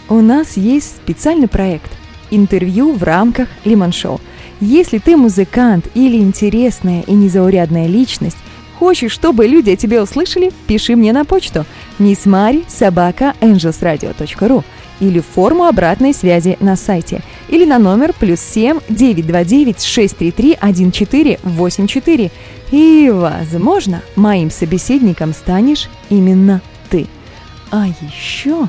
У 0.09 0.21
нас 0.21 0.57
есть 0.57 0.95
специальный 0.95 1.49
проект 1.49 1.91
«Интервью 2.31 2.93
в 2.93 3.03
рамках 3.03 3.49
Лимон 3.65 3.91
Шоу». 3.91 4.21
Если 4.61 4.99
ты 4.99 5.17
музыкант 5.17 5.89
или 5.95 6.19
интересная 6.19 7.03
и 7.03 7.13
незаурядная 7.13 7.89
личность, 7.89 8.39
Хочешь, 8.85 9.13
чтобы 9.13 9.47
люди 9.47 9.71
о 9.71 9.77
тебе 9.77 10.03
услышали? 10.03 10.53
Пиши 10.67 10.95
мне 10.95 11.15
на 11.15 11.25
почту 11.25 11.65
missmari 11.99 12.67
собака 12.69 13.33
angelsradio.ru 13.41 14.63
или 15.01 15.21
в 15.21 15.25
форму 15.25 15.65
обратной 15.65 16.13
связи 16.13 16.59
на 16.61 16.77
сайте 16.77 17.23
или 17.49 17.65
на 17.65 17.79
номер 17.79 18.13
плюс 18.13 18.41
7 18.41 18.81
929 18.91 19.83
633 19.83 20.59
1484. 20.61 22.31
И, 22.73 23.11
возможно, 23.11 24.03
моим 24.17 24.51
собеседником 24.51 25.33
станешь 25.33 25.89
именно 26.11 26.61
ты. 26.91 27.07
А 27.71 27.87
еще 27.87 28.69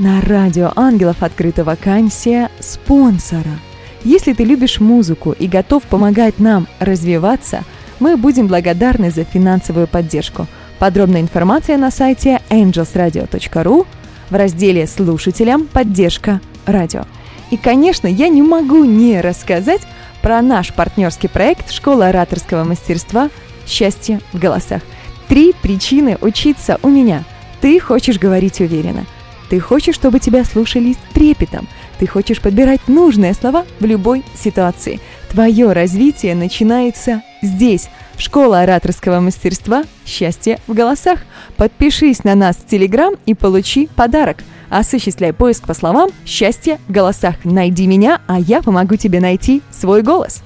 на 0.00 0.20
Радио 0.22 0.72
Ангелов 0.74 1.22
открыта 1.22 1.62
вакансия 1.62 2.50
спонсора. 2.58 3.60
Если 4.02 4.32
ты 4.32 4.42
любишь 4.42 4.80
музыку 4.80 5.30
и 5.30 5.46
готов 5.46 5.84
помогать 5.84 6.40
нам 6.40 6.66
развиваться– 6.80 7.62
мы 8.02 8.16
будем 8.16 8.48
благодарны 8.48 9.12
за 9.12 9.22
финансовую 9.22 9.86
поддержку. 9.86 10.48
Подробная 10.80 11.20
информация 11.20 11.78
на 11.78 11.92
сайте 11.92 12.40
angelsradio.ru 12.50 13.86
в 14.28 14.34
разделе 14.34 14.88
«Слушателям. 14.88 15.68
Поддержка. 15.68 16.40
Радио». 16.66 17.04
И, 17.52 17.56
конечно, 17.56 18.08
я 18.08 18.28
не 18.28 18.42
могу 18.42 18.82
не 18.84 19.20
рассказать 19.20 19.82
про 20.20 20.42
наш 20.42 20.74
партнерский 20.74 21.28
проект 21.28 21.70
«Школа 21.70 22.08
ораторского 22.08 22.64
мастерства. 22.64 23.30
Счастье 23.68 24.20
в 24.32 24.38
голосах». 24.40 24.82
Три 25.28 25.52
причины 25.62 26.18
учиться 26.20 26.80
у 26.82 26.88
меня. 26.88 27.22
Ты 27.60 27.78
хочешь 27.78 28.18
говорить 28.18 28.60
уверенно. 28.60 29.06
Ты 29.48 29.60
хочешь, 29.60 29.94
чтобы 29.94 30.18
тебя 30.18 30.44
слушали 30.44 30.94
с 30.94 31.14
трепетом. 31.14 31.68
Ты 32.00 32.08
хочешь 32.08 32.40
подбирать 32.40 32.88
нужные 32.88 33.32
слова 33.32 33.64
в 33.78 33.84
любой 33.84 34.24
ситуации. 34.34 34.98
Твое 35.32 35.72
развитие 35.72 36.34
начинается 36.34 37.22
здесь. 37.40 37.88
Школа 38.18 38.60
ораторского 38.60 39.20
мастерства 39.20 39.84
«Счастье 40.04 40.58
в 40.66 40.74
голосах». 40.74 41.20
Подпишись 41.56 42.22
на 42.22 42.34
нас 42.34 42.56
в 42.56 42.66
Телеграм 42.66 43.14
и 43.24 43.32
получи 43.32 43.88
подарок. 43.96 44.44
Осуществляй 44.68 45.32
поиск 45.32 45.66
по 45.66 45.72
словам 45.72 46.10
«Счастье 46.26 46.78
в 46.86 46.92
голосах». 46.92 47.36
Найди 47.44 47.86
меня, 47.86 48.20
а 48.26 48.38
я 48.38 48.60
помогу 48.60 48.96
тебе 48.96 49.20
найти 49.20 49.62
свой 49.70 50.02
голос. 50.02 50.42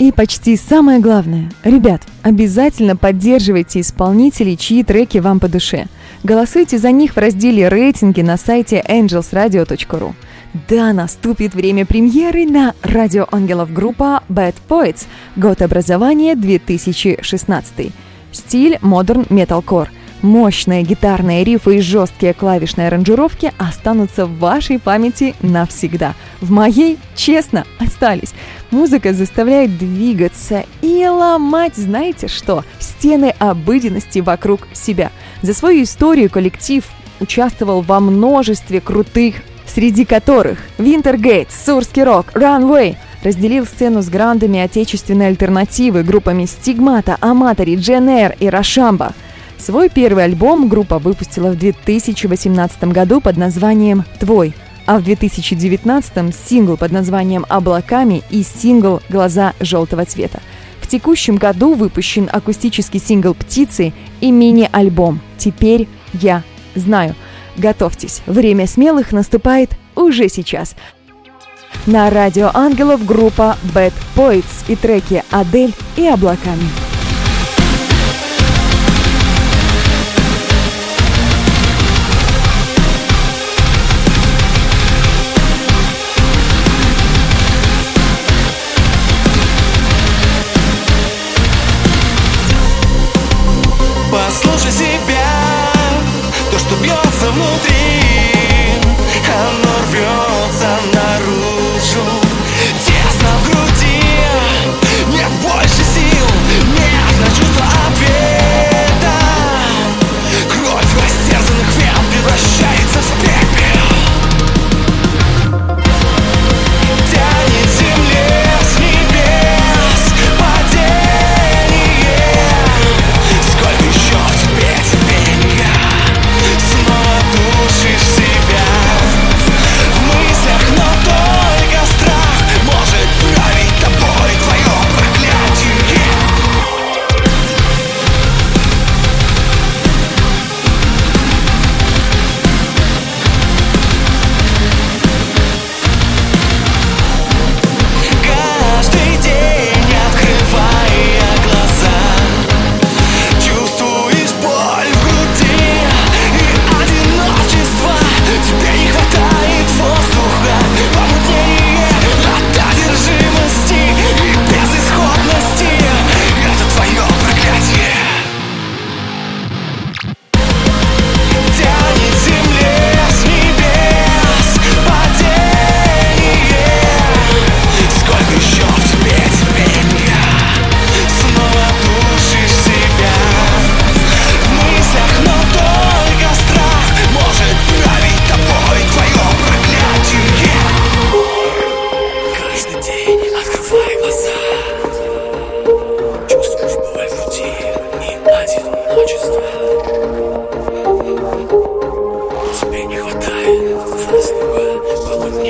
И 0.00 0.10
почти 0.10 0.56
самое 0.56 0.98
главное. 0.98 1.52
Ребят, 1.62 2.02
обязательно 2.22 2.96
поддерживайте 2.96 3.80
исполнителей, 3.80 4.56
чьи 4.56 4.82
треки 4.82 5.18
вам 5.18 5.38
по 5.38 5.46
душе. 5.46 5.86
Голосуйте 6.24 6.78
за 6.78 6.90
них 6.90 7.12
в 7.12 7.18
разделе 7.18 7.68
«Рейтинги» 7.68 8.22
на 8.22 8.38
сайте 8.38 8.84
angelsradio.ru. 8.88 10.14
Да, 10.68 10.92
наступит 10.92 11.52
время 11.52 11.84
премьеры 11.84 12.46
на 12.46 12.74
Радио 12.84 13.26
Ангелов 13.32 13.72
группа 13.72 14.22
Bad 14.28 14.54
Poets. 14.68 15.08
Год 15.34 15.60
образования 15.62 16.36
2016. 16.36 17.92
Стиль 18.30 18.78
модерн 18.80 19.26
металкор. 19.30 19.90
Мощные 20.22 20.84
гитарные 20.84 21.42
рифы 21.42 21.78
и 21.78 21.80
жесткие 21.80 22.34
клавишные 22.34 22.86
аранжировки 22.86 23.52
останутся 23.58 24.26
в 24.26 24.38
вашей 24.38 24.78
памяти 24.78 25.34
навсегда. 25.42 26.14
В 26.40 26.52
моей, 26.52 26.98
честно, 27.16 27.66
остались. 27.80 28.32
Музыка 28.70 29.12
заставляет 29.12 29.76
двигаться 29.76 30.66
и 30.82 31.04
ломать, 31.04 31.74
знаете 31.74 32.28
что, 32.28 32.64
стены 32.78 33.34
обыденности 33.40 34.20
вокруг 34.20 34.68
себя. 34.72 35.10
За 35.42 35.52
свою 35.52 35.82
историю 35.82 36.30
коллектив 36.30 36.88
участвовал 37.18 37.82
во 37.82 37.98
множестве 37.98 38.80
крутых, 38.80 39.42
среди 39.74 40.04
которых 40.04 40.58
Wintergate, 40.78 41.48
Сурский 41.50 42.04
рок, 42.04 42.26
Runway, 42.34 42.96
разделил 43.22 43.66
сцену 43.66 44.02
с 44.02 44.08
грандами 44.08 44.60
отечественной 44.60 45.28
альтернативы 45.28 46.02
группами 46.02 46.44
Стигмата, 46.44 47.16
Аматори, 47.20 47.76
Джен 47.76 48.32
и 48.38 48.46
Рашамба– 48.48 49.12
Свой 49.64 49.88
первый 49.88 50.24
альбом 50.24 50.68
группа 50.68 50.98
выпустила 50.98 51.50
в 51.50 51.56
2018 51.56 52.84
году 52.84 53.22
под 53.22 53.38
названием 53.38 54.04
«Твой», 54.20 54.52
а 54.84 54.98
в 54.98 55.04
2019 55.04 56.34
сингл 56.34 56.76
под 56.76 56.92
названием 56.92 57.46
«Облаками» 57.48 58.22
и 58.28 58.42
сингл 58.42 59.00
«Глаза 59.08 59.54
желтого 59.60 60.04
цвета». 60.04 60.40
В 60.82 60.86
текущем 60.86 61.36
году 61.36 61.72
выпущен 61.72 62.28
акустический 62.30 63.00
сингл 63.00 63.32
«Птицы» 63.32 63.94
и 64.20 64.30
мини-альбом 64.30 65.20
«Теперь 65.38 65.88
я 66.12 66.42
знаю». 66.74 67.14
Готовьтесь, 67.56 68.22
время 68.26 68.66
смелых 68.66 69.12
наступает 69.12 69.70
уже 69.94 70.28
сейчас. 70.28 70.74
На 71.86 72.10
радио 72.10 72.50
Ангелов 72.54 73.04
группа 73.04 73.56
Bad 73.74 73.92
Poets 74.16 74.64
и 74.68 74.76
треки 74.76 75.22
«Адель» 75.30 75.74
и 75.96 76.06
«Облаками». 76.06 76.93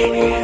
Amen. 0.04 0.43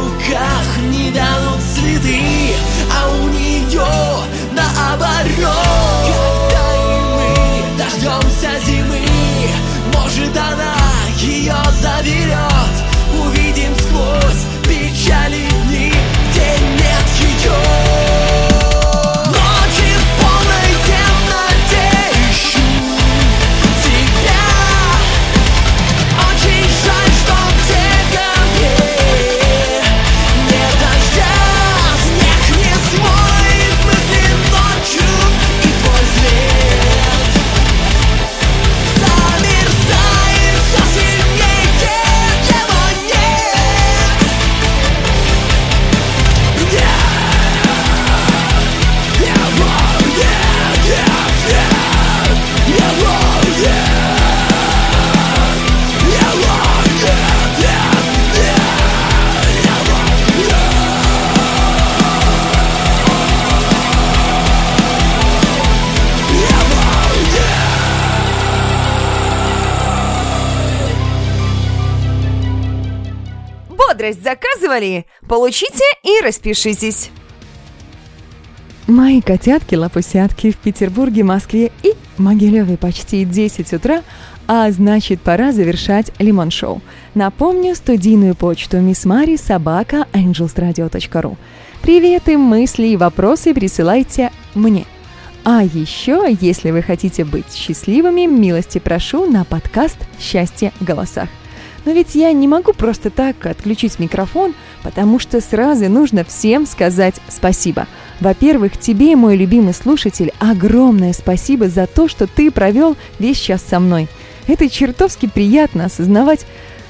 Руках 0.00 0.78
не 0.90 1.10
дадут 1.10 1.60
цветы 1.74 2.20
А 2.90 3.08
у 3.08 3.28
нее 3.28 3.86
наоборот. 4.52 6.08
Когда 6.08 6.66
и 6.74 7.00
мы 7.14 7.78
дождемся 7.78 8.50
зимы 8.66 9.02
Может 9.94 10.36
она 10.36 10.69
заказывали? 74.70 75.06
Получите 75.28 75.84
и 76.02 76.24
распишитесь. 76.24 77.10
Мои 78.86 79.20
котятки-лапусятки 79.20 80.50
в 80.50 80.56
Петербурге, 80.56 81.22
Москве 81.22 81.70
и 81.82 81.94
Могилеве 82.18 82.76
почти 82.76 83.24
10 83.24 83.72
утра, 83.72 84.02
а 84.48 84.68
значит 84.72 85.20
пора 85.20 85.52
завершать 85.52 86.10
лимон-шоу. 86.18 86.82
Напомню 87.14 87.76
студийную 87.76 88.34
почту 88.34 88.78
Miss 88.78 89.06
Mari 89.06 89.36
собака 89.36 90.06
angelsradio.ru. 90.12 91.36
Приветы, 91.82 92.36
мысли 92.36 92.88
и 92.88 92.96
вопросы 92.96 93.54
присылайте 93.54 94.32
мне. 94.54 94.86
А 95.44 95.62
еще, 95.62 96.26
если 96.40 96.70
вы 96.70 96.82
хотите 96.82 97.24
быть 97.24 97.54
счастливыми, 97.54 98.26
милости 98.26 98.78
прошу 98.78 99.30
на 99.30 99.44
подкаст 99.44 99.96
«Счастье 100.18 100.72
в 100.80 100.84
голосах». 100.84 101.28
Но 101.84 101.92
ведь 101.92 102.14
я 102.14 102.32
не 102.32 102.46
могу 102.46 102.72
просто 102.72 103.10
так 103.10 103.46
отключить 103.46 103.98
микрофон, 103.98 104.54
потому 104.82 105.18
что 105.18 105.40
сразу 105.40 105.88
нужно 105.88 106.24
всем 106.24 106.66
сказать 106.66 107.16
спасибо. 107.28 107.86
Во-первых, 108.20 108.78
тебе, 108.78 109.16
мой 109.16 109.36
любимый 109.36 109.72
слушатель, 109.72 110.32
огромное 110.38 111.12
спасибо 111.12 111.68
за 111.68 111.86
то, 111.86 112.06
что 112.08 112.26
ты 112.26 112.50
провел 112.50 112.96
весь 113.18 113.38
час 113.38 113.62
со 113.62 113.80
мной. 113.80 114.08
Это 114.46 114.68
чертовски 114.68 115.26
приятно 115.26 115.86
осознавать, 115.86 116.44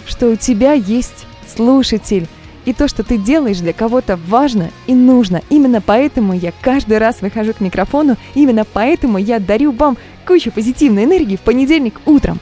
что 0.06 0.30
у 0.30 0.36
тебя 0.36 0.72
есть 0.72 1.26
слушатель. 1.54 2.26
И 2.64 2.74
то, 2.74 2.88
что 2.88 3.02
ты 3.02 3.16
делаешь 3.16 3.58
для 3.58 3.72
кого-то 3.72 4.18
важно 4.26 4.70
и 4.86 4.94
нужно. 4.94 5.40
Именно 5.48 5.80
поэтому 5.80 6.34
я 6.34 6.52
каждый 6.60 6.98
раз 6.98 7.22
выхожу 7.22 7.54
к 7.54 7.60
микрофону, 7.60 8.16
именно 8.34 8.66
поэтому 8.70 9.18
я 9.18 9.38
дарю 9.38 9.72
вам 9.72 9.96
кучу 10.26 10.50
позитивной 10.50 11.04
энергии 11.04 11.36
в 11.36 11.40
понедельник 11.40 12.00
утром. 12.04 12.38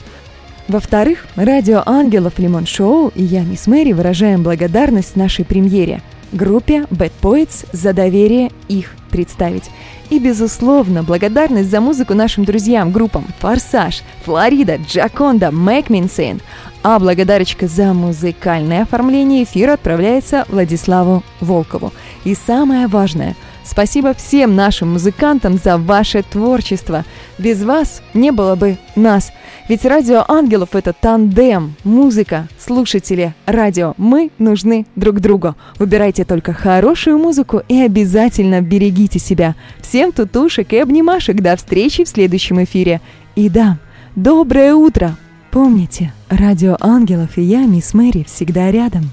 Во-вторых, 0.69 1.27
радио 1.35 1.83
«Ангелов 1.87 2.39
Лимон 2.39 2.67
Шоу» 2.67 3.11
и 3.15 3.23
я, 3.23 3.41
мисс 3.41 3.67
Мэри, 3.67 3.93
выражаем 3.93 4.43
благодарность 4.43 5.17
нашей 5.17 5.47
премьере– 5.47 6.03
группе 6.33 6.85
Bad 6.91 7.13
Poets 7.23 7.67
за 7.73 7.95
доверие 7.95 8.51
их 8.69 8.95
представить. 9.11 9.71
И, 10.11 10.19
безусловно, 10.19 11.03
благодарность 11.03 11.71
за 11.71 11.81
музыку 11.81 12.13
нашим 12.13 12.45
друзьям, 12.45 12.93
группам 12.93 13.25
«Форсаж», 13.39 14.03
«Флорида», 14.27 14.77
«Джаконда», 14.77 15.51
«Мэкминсейн». 15.51 16.43
А 16.83 16.99
благодарочка 16.99 17.67
за 17.67 17.95
музыкальное 17.95 18.83
оформление 18.83 19.45
эфира 19.45 19.73
отправляется 19.73 20.45
Владиславу 20.51 21.23
Волкову. 21.41 21.95
И 22.25 22.35
самое 22.35 22.89
важное– 22.89 23.37
Спасибо 23.69 24.15
всем 24.15 24.57
нашим 24.57 24.95
музыкантам 24.95 25.59
за 25.63 25.77
ваше 25.77 26.23
творчество. 26.23 27.05
Без 27.37 27.63
вас 27.63 28.03
не 28.15 28.33
было 28.33 28.57
бы 28.57 28.79
нас. 28.97 29.31
Ведь 29.69 29.85
радио 29.85 30.25
ангелов 30.27 30.71
это 30.73 30.95
тандем, 30.95 31.75
музыка, 31.85 32.49
слушатели, 32.59 33.35
радио. 33.45 33.93
Мы 33.99 34.31
нужны 34.39 34.87
друг 34.97 35.21
другу. 35.21 35.55
Выбирайте 35.79 36.25
только 36.25 36.55
хорошую 36.55 37.19
музыку 37.19 37.61
и 37.69 37.79
обязательно 37.83 38.63
берегите 38.63 39.19
себя. 39.19 39.55
Всем 39.83 40.13
тутушек 40.13 40.73
и 40.73 40.79
обнимашек. 40.79 41.43
До 41.43 41.55
встречи 41.55 42.05
в 42.05 42.09
следующем 42.09 42.65
эфире. 42.65 43.03
И 43.37 43.51
да, 43.51 43.77
доброе 44.17 44.75
утро. 44.75 45.15
Помните, 45.51 46.15
радио 46.31 46.79
ангелов 46.81 47.37
и 47.37 47.43
я, 47.43 47.67
мисс 47.67 47.93
Мэри, 47.93 48.25
всегда 48.25 48.71
рядом. 48.71 49.13